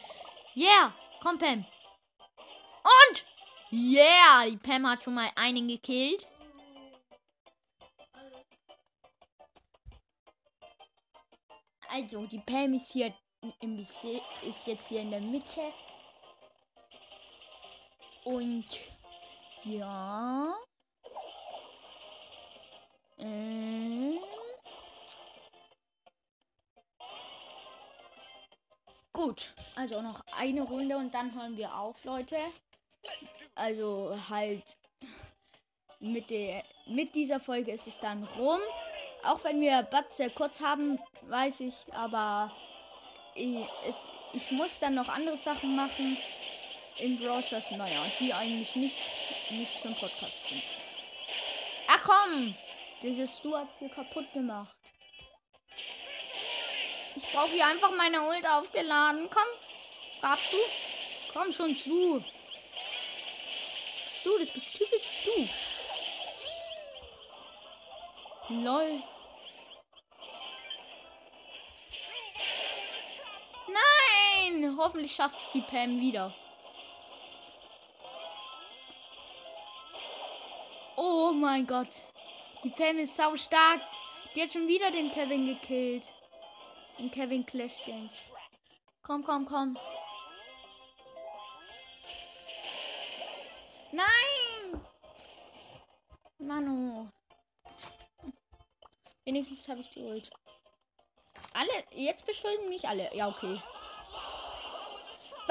Yeah, 0.55 0.93
komm 1.21 1.39
Pam. 1.39 1.65
Und 2.85 3.25
yeah, 3.73 4.47
die 4.47 4.57
Pam 4.57 4.89
hat 4.89 5.03
schon 5.03 5.15
mal 5.15 5.31
einen 5.35 5.69
gekillt. 5.69 6.27
Also, 11.91 12.27
die 12.27 12.41
Pam 12.41 12.75
ist 12.75 12.93
hier 12.93 13.15
MBC 13.61 14.21
ist 14.49 14.67
jetzt 14.67 14.89
hier 14.89 15.01
in 15.01 15.11
der 15.11 15.21
Mitte. 15.21 15.61
Und 18.25 18.67
ja. 19.65 20.55
Ähm. 23.19 24.19
Gut, 29.13 29.53
also 29.75 30.01
noch 30.01 30.21
eine 30.39 30.63
Runde 30.63 30.97
und 30.97 31.13
dann 31.13 31.35
hören 31.35 31.57
wir 31.57 31.75
auf, 31.75 32.05
Leute. 32.05 32.37
Also 33.57 34.17
halt 34.31 34.77
mit, 36.01 36.31
der, 36.31 36.63
mit 36.87 37.15
dieser 37.15 37.41
Folge 37.41 37.73
ist 37.73 37.89
es 37.89 37.99
dann 37.99 38.23
rum. 38.23 38.61
Auch 39.25 39.43
wenn 39.43 39.61
wir 39.61 39.83
Batze 39.83 40.31
kurz 40.31 40.61
haben, 40.61 41.01
weiß 41.23 41.61
ich, 41.61 41.75
aber 41.95 42.53
ich, 43.39 43.57
es, 43.89 43.97
ich 44.35 44.51
muss 44.51 44.79
dann 44.81 44.95
noch 44.95 45.09
andere 45.09 45.37
Sachen 45.37 45.77
machen 45.77 46.17
in 46.99 47.19
Brawl 47.19 47.43
Stars, 47.43 47.71
naja, 47.71 48.01
die 48.19 48.33
eigentlich 48.33 48.75
nicht, 48.75 48.97
nicht 49.51 49.81
zum 49.81 49.95
Podcast 49.95 50.49
sind. 50.49 50.63
Ach 51.89 52.03
komm! 52.03 52.55
Dieses 53.03 53.41
Du 53.43 53.57
hat's 53.57 53.79
hier 53.79 53.89
kaputt 53.89 54.33
gemacht. 54.33 54.75
Ich 57.15 57.33
brauche 57.33 57.51
hier 57.51 57.67
einfach 57.67 57.91
meine 57.97 58.23
Ult 58.23 58.47
aufgeladen. 58.47 59.29
Komm, 59.31 59.47
darfst 60.21 60.53
du? 60.53 60.57
Komm 61.33 61.53
schon 61.53 61.77
zu. 61.77 62.25
Du, 64.25 64.39
das 64.39 64.51
bist 64.51 64.79
du, 64.79 64.87
bist 64.87 65.11
du. 65.25 65.49
Lol. 68.65 69.03
Nein! 74.51 74.77
Hoffentlich 74.79 75.15
schafft 75.15 75.37
es 75.37 75.53
die 75.53 75.61
Pam 75.61 76.01
wieder. 76.01 76.33
Oh 80.97 81.33
mein 81.33 81.67
Gott. 81.67 81.89
Die 82.65 82.71
Pam 82.71 82.99
ist 82.99 83.17
sau 83.17 83.37
stark. 83.37 83.81
Die 84.35 84.43
hat 84.43 84.53
schon 84.53 84.69
wieder 84.69 84.91
den 84.91 85.13
Kevin 85.13 85.47
gekillt. 85.47 86.05
Den 86.99 87.11
Kevin 87.11 87.45
Clash 87.45 87.85
Games. 87.85 88.33
Komm, 89.03 89.23
komm, 89.23 89.47
komm. 89.47 89.77
Nein! 93.93 94.81
Manu. 96.39 97.09
Wenigstens 99.25 99.69
habe 99.69 99.81
ich 99.81 99.91
die 99.91 100.03
Ult. 100.03 100.31
Alle, 101.55 101.85
jetzt 101.93 102.25
beschuldigen 102.27 102.69
mich 102.69 102.87
alle. 102.89 103.15
Ja, 103.15 103.29
okay. 103.29 103.59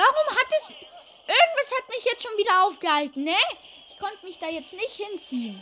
Warum 0.07 0.37
hat 0.37 0.47
es... 0.61 0.69
Irgendwas 0.69 1.71
hat 1.77 1.89
mich 1.89 2.05
jetzt 2.05 2.23
schon 2.23 2.37
wieder 2.37 2.65
aufgehalten, 2.65 3.23
ne? 3.23 3.35
Ich 3.89 3.99
konnte 3.99 4.25
mich 4.25 4.39
da 4.39 4.47
jetzt 4.47 4.73
nicht 4.73 4.95
hinziehen. 4.95 5.61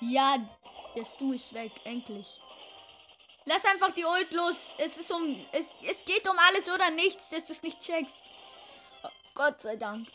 Ja, 0.00 0.38
das 0.96 1.16
Du 1.16 1.32
ist 1.32 1.54
weg, 1.54 1.72
endlich. 1.84 2.40
Lass 3.46 3.64
einfach 3.64 3.94
die 3.94 4.04
Ult 4.04 4.32
los. 4.32 4.74
Es 4.78 4.96
ist 4.96 5.10
um. 5.12 5.46
Es, 5.52 5.66
es 5.82 6.04
geht 6.04 6.28
um 6.28 6.38
alles 6.38 6.68
oder 6.70 6.90
nichts, 6.90 7.30
dass 7.30 7.46
du 7.46 7.52
es 7.52 7.62
nicht 7.62 7.80
checkst. 7.80 8.20
Oh, 9.02 9.08
Gott 9.34 9.60
sei 9.60 9.76
Dank. 9.76 10.06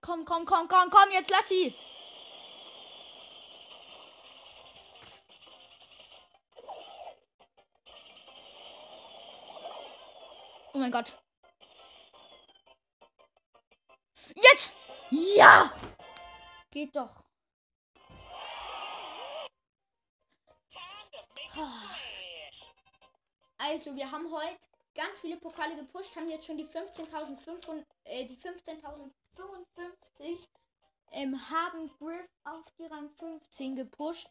Komm, 0.00 0.24
komm, 0.24 0.44
komm, 0.44 0.66
komm, 0.66 0.90
komm, 0.90 1.10
jetzt 1.12 1.30
lass 1.30 1.48
sie. 1.48 1.74
Mein 10.82 10.90
Gott. 10.90 11.16
Jetzt! 14.34 14.72
Ja! 15.10 15.72
Geht 16.72 16.96
doch. 16.96 17.24
Also, 23.58 23.94
wir 23.94 24.10
haben 24.10 24.28
heute 24.32 24.58
ganz 24.96 25.20
viele 25.20 25.36
Pokale 25.36 25.76
gepusht, 25.76 26.16
haben 26.16 26.28
jetzt 26.28 26.46
schon 26.46 26.56
die 26.56 26.66
15.500, 26.66 27.84
äh, 28.04 28.26
die 28.26 28.36
15.055, 28.36 30.48
ähm, 31.12 31.38
haben 31.50 31.86
Griff 31.98 32.26
auf 32.42 32.68
die 32.78 32.86
Rang 32.86 33.08
15 33.16 33.76
gepusht 33.76 34.28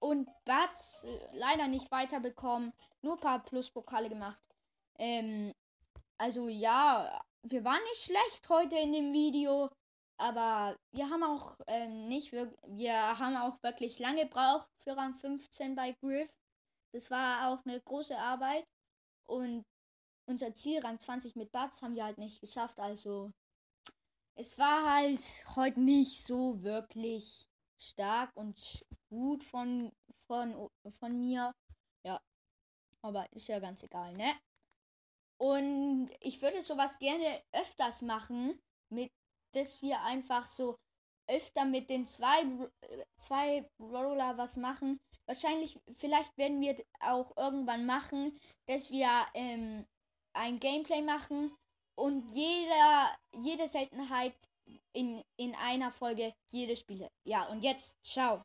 und 0.00 0.28
Bats 0.44 1.04
äh, 1.04 1.20
leider 1.34 1.68
nicht 1.68 1.92
weiterbekommen, 1.92 2.74
nur 3.02 3.12
ein 3.14 3.20
paar 3.20 3.44
Plus-Pokale 3.44 4.08
gemacht. 4.08 4.42
Ähm, 4.98 5.54
also 6.18 6.48
ja, 6.48 7.20
wir 7.42 7.64
waren 7.64 7.82
nicht 7.84 8.02
schlecht 8.02 8.48
heute 8.48 8.76
in 8.76 8.92
dem 8.92 9.12
Video, 9.12 9.70
aber 10.20 10.76
wir 10.92 11.08
haben 11.08 11.22
auch 11.22 11.56
ähm, 11.68 12.08
nicht, 12.08 12.32
wir, 12.32 12.52
wir 12.66 13.18
haben 13.18 13.36
auch 13.36 13.62
wirklich 13.62 13.98
lange 13.98 14.24
gebraucht 14.24 14.68
für 14.78 14.96
Rang 14.96 15.14
15 15.14 15.76
bei 15.76 15.92
Griff. 15.92 16.30
Das 16.92 17.10
war 17.10 17.48
auch 17.48 17.64
eine 17.64 17.80
große 17.80 18.18
Arbeit. 18.18 18.64
Und 19.26 19.62
unser 20.26 20.54
Ziel, 20.54 20.80
Rang 20.80 20.98
20 20.98 21.36
mit 21.36 21.52
Bats, 21.52 21.82
haben 21.82 21.94
wir 21.94 22.04
halt 22.04 22.18
nicht 22.18 22.40
geschafft. 22.40 22.80
Also 22.80 23.30
es 24.34 24.58
war 24.58 24.94
halt 24.94 25.44
heute 25.56 25.80
nicht 25.80 26.24
so 26.24 26.62
wirklich 26.62 27.46
stark 27.80 28.30
und 28.34 28.84
gut 29.08 29.44
von, 29.44 29.92
von, 30.26 30.68
von 30.90 31.20
mir. 31.20 31.52
Ja. 32.04 32.20
Aber 33.02 33.24
ist 33.32 33.48
ja 33.48 33.60
ganz 33.60 33.84
egal, 33.84 34.12
ne? 34.14 34.32
Und 35.40 36.10
ich 36.20 36.42
würde 36.42 36.62
sowas 36.62 36.98
gerne 36.98 37.42
öfters 37.52 38.02
machen, 38.02 38.60
mit 38.90 39.10
dass 39.54 39.80
wir 39.82 40.00
einfach 40.02 40.46
so 40.46 40.76
öfter 41.28 41.64
mit 41.64 41.90
den 41.90 42.06
zwei, 42.06 42.44
zwei 43.16 43.68
Roller 43.78 44.36
was 44.38 44.56
machen. 44.56 44.98
Wahrscheinlich, 45.26 45.78
vielleicht 45.96 46.36
werden 46.38 46.60
wir 46.60 46.76
auch 47.00 47.36
irgendwann 47.36 47.86
machen, 47.86 48.38
dass 48.66 48.90
wir 48.90 49.10
ähm, 49.34 49.86
ein 50.32 50.58
Gameplay 50.58 51.02
machen 51.02 51.54
und 51.98 52.34
jeder, 52.34 53.18
jede 53.34 53.68
Seltenheit 53.68 54.34
in, 54.92 55.22
in 55.36 55.54
einer 55.56 55.90
Folge 55.90 56.32
jedes 56.50 56.80
Spiel. 56.80 57.08
Ja, 57.24 57.44
und 57.48 57.62
jetzt, 57.62 58.02
ciao. 58.02 58.42